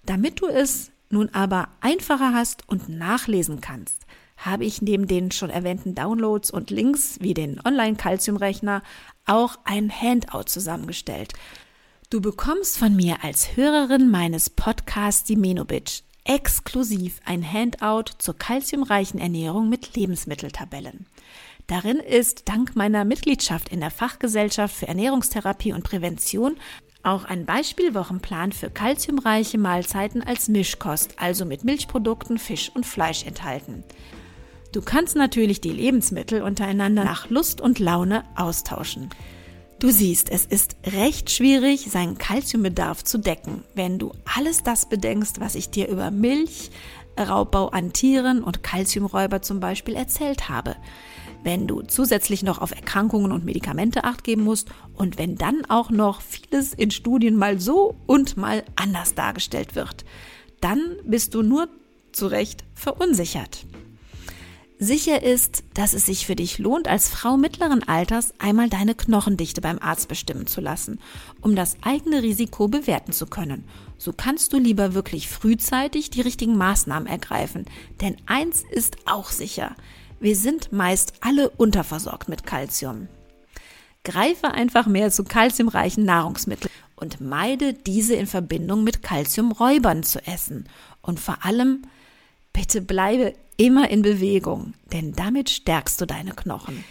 Damit 0.07 0.41
du 0.41 0.47
es 0.47 0.91
nun 1.11 1.29
aber 1.35 1.69
einfacher 1.83 2.33
hast 2.33 2.67
und 2.67 2.89
nachlesen 2.89 3.61
kannst, 3.61 4.07
habe 4.45 4.65
ich 4.65 4.83
neben 4.83 5.07
den 5.07 5.31
schon 5.31 5.51
erwähnten 5.51 5.95
Downloads 5.95 6.51
und 6.51 6.71
Links 6.71 7.19
wie 7.21 7.35
den 7.35 7.61
Online-Calcium-Rechner 7.65 8.83
auch 9.27 9.59
ein 9.65 9.91
Handout 9.91 10.45
zusammengestellt. 10.47 11.33
Du 12.11 12.21
bekommst 12.21 12.77
von 12.77 12.95
mir 12.95 13.25
als 13.25 13.57
Hörerin 13.57 14.11
meines 14.11 14.51
Podcasts 14.51 15.25
die 15.25 15.37
Menobitch 15.37 16.03
exklusiv 16.25 17.21
ein 17.25 17.43
Handout 17.43 18.13
zur 18.19 18.37
kalziumreichen 18.37 19.19
Ernährung 19.19 19.69
mit 19.69 19.97
Lebensmitteltabellen. 19.97 21.07
Darin 21.67 21.97
ist 21.97 22.49
dank 22.49 22.77
meiner 22.77 23.05
Mitgliedschaft 23.05 23.69
in 23.69 23.81
der 23.81 23.91
Fachgesellschaft 23.91 24.75
für 24.75 24.89
Ernährungstherapie 24.89 25.73
und 25.73 25.85
Prävention 25.85 26.57
auch 27.03 27.25
ein 27.25 27.47
Beispielwochenplan 27.47 28.53
für 28.53 28.71
kalziumreiche 28.71 29.59
Mahlzeiten 29.59 30.23
als 30.23 30.49
Mischkost, 30.49 31.19
also 31.19 31.45
mit 31.45 31.65
Milchprodukten, 31.65 32.39
Fisch 32.39 32.71
und 32.75 32.87
Fleisch 32.87 33.25
enthalten. 33.25 33.83
Du 34.73 34.81
kannst 34.81 35.17
natürlich 35.17 35.61
die 35.61 35.71
Lebensmittel 35.71 36.41
untereinander 36.41 37.05
nach 37.05 37.29
Lust 37.29 37.61
und 37.61 37.79
Laune 37.79 38.25
austauschen. 38.37 39.11
Du 39.79 39.91
siehst, 39.91 40.31
es 40.31 40.47
ist 40.47 40.77
recht 40.87 41.31
schwierig, 41.31 41.91
seinen 41.91 42.17
Kalziumbedarf 42.17 43.05
zu 43.05 43.19
decken, 43.19 43.65
wenn 43.75 43.99
du 43.99 44.13
alles 44.25 44.63
das 44.63 44.89
bedenkst, 44.89 45.41
was 45.41 45.57
ich 45.57 45.69
dir 45.69 45.89
über 45.89 46.11
Milch, 46.11 46.71
Raubbau 47.19 47.69
an 47.69 47.93
Tieren 47.93 48.43
und 48.43 48.63
Kalziumräuber 48.63 49.43
zum 49.43 49.61
Beispiel 49.61 49.95
erzählt 49.95 50.49
habe. 50.49 50.77
Wenn 51.43 51.67
du 51.67 51.83
zusätzlich 51.83 52.43
noch 52.43 52.63
auf 52.63 52.71
Erkrankungen 52.71 53.33
und 53.33 53.45
Medikamente 53.45 54.05
acht 54.05 54.25
geben 54.25 54.45
musst 54.45 54.69
und 54.95 55.19
wenn 55.19 55.37
dann 55.37 55.67
auch 55.69 55.91
noch 55.91 56.23
vieles 56.23 56.73
in 56.73 56.91
Studien 56.91 57.37
mal 57.37 57.61
so 57.61 57.97
und 58.07 58.39
mal 58.39 58.65
anders 58.77 59.15
dargestellt 59.15 59.75
wird, 59.75 60.07
dann 60.63 60.81
bist 61.05 61.35
du 61.35 61.43
nur 61.43 61.69
zu 62.13 62.29
Recht 62.29 62.65
verunsichert. 62.75 63.67
Sicher 64.85 65.23
ist, 65.23 65.63
dass 65.75 65.95
es 65.95 66.07
sich 66.07 66.27
für 66.27 66.35
dich 66.35 66.59
lohnt, 66.59 66.89
als 66.89 67.09
Frau 67.09 67.37
mittleren 67.37 67.87
Alters 67.87 68.35
einmal 68.41 68.69
deine 68.69 68.97
Knochendichte 68.97 69.61
beim 69.61 69.79
Arzt 69.79 70.09
bestimmen 70.09 70.49
zu 70.49 70.61
lassen, 70.61 70.99
um 71.41 71.55
das 71.55 71.77
eigene 71.83 72.25
Risiko 72.25 72.67
bewerten 72.67 73.13
zu 73.13 73.27
können. 73.27 73.63
So 73.97 74.13
kannst 74.13 74.53
du 74.53 74.59
lieber 74.59 74.93
wirklich 74.93 75.29
frühzeitig 75.29 76.11
die 76.11 76.21
richtigen 76.21 76.57
Maßnahmen 76.57 77.07
ergreifen. 77.07 77.67
Denn 78.01 78.17
eins 78.27 78.65
ist 78.73 78.97
auch 79.05 79.31
sicher. 79.31 79.77
Wir 80.19 80.35
sind 80.35 80.73
meist 80.73 81.13
alle 81.21 81.51
unterversorgt 81.51 82.29
mit 82.29 82.45
Kalzium. 82.45 83.07
Greife 84.03 84.51
einfach 84.51 84.89
mehr 84.89 85.13
zu 85.13 85.23
kalziumreichen 85.23 86.05
Nahrungsmitteln 86.05 86.73
und 86.97 87.21
meide 87.21 87.73
diese 87.73 88.17
in 88.17 88.27
Verbindung 88.27 88.83
mit 88.83 89.01
Kalziumräubern 89.01 90.03
zu 90.03 90.27
essen. 90.27 90.69
Und 91.03 91.21
vor 91.21 91.45
allem, 91.45 91.85
bitte 92.53 92.83
bleibe 92.83 93.35
immer 93.57 93.91
in 93.91 94.03
Bewegung, 94.03 94.75
denn 94.93 95.13
damit 95.13 95.51
stärkst 95.51 96.01
du 96.01 96.07
deine 96.07 96.33
Knochen. 96.33 96.85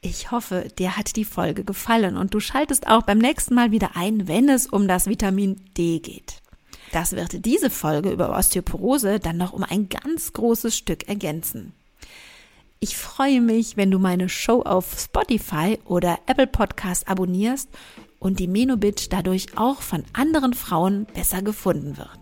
Ich 0.00 0.30
hoffe, 0.32 0.68
dir 0.78 0.96
hat 0.96 1.14
die 1.16 1.24
Folge 1.24 1.64
gefallen 1.64 2.16
und 2.16 2.34
du 2.34 2.40
schaltest 2.40 2.88
auch 2.88 3.02
beim 3.02 3.18
nächsten 3.18 3.54
Mal 3.54 3.70
wieder 3.70 3.90
ein, 3.94 4.26
wenn 4.26 4.48
es 4.48 4.66
um 4.66 4.88
das 4.88 5.06
Vitamin 5.06 5.60
D 5.76 6.00
geht. 6.00 6.42
Das 6.90 7.12
wird 7.12 7.46
diese 7.46 7.70
Folge 7.70 8.10
über 8.10 8.36
Osteoporose 8.36 9.20
dann 9.20 9.36
noch 9.36 9.52
um 9.52 9.62
ein 9.62 9.88
ganz 9.88 10.32
großes 10.32 10.76
Stück 10.76 11.08
ergänzen. 11.08 11.72
Ich 12.80 12.96
freue 12.96 13.40
mich, 13.40 13.76
wenn 13.76 13.92
du 13.92 14.00
meine 14.00 14.28
Show 14.28 14.62
auf 14.62 14.98
Spotify 14.98 15.78
oder 15.84 16.18
Apple 16.26 16.48
Podcast 16.48 17.08
abonnierst 17.08 17.68
und 18.18 18.40
die 18.40 18.48
Menobit 18.48 19.12
dadurch 19.12 19.56
auch 19.56 19.82
von 19.82 20.04
anderen 20.12 20.52
Frauen 20.52 21.06
besser 21.14 21.42
gefunden 21.42 21.96
wird. 21.96 22.21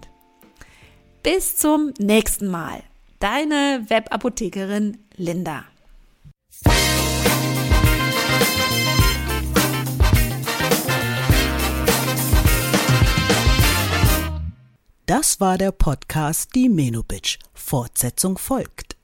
Bis 1.23 1.57
zum 1.57 1.93
nächsten 1.99 2.47
Mal. 2.47 2.83
Deine 3.19 3.85
Webapothekerin 3.89 4.97
Linda. 5.17 5.65
Das 15.05 15.41
war 15.41 15.59
der 15.59 15.73
Podcast 15.73 16.55
Die 16.55 16.71
Menobitch. 16.71 17.39
Fortsetzung 17.53 18.39
folgt. 18.39 18.97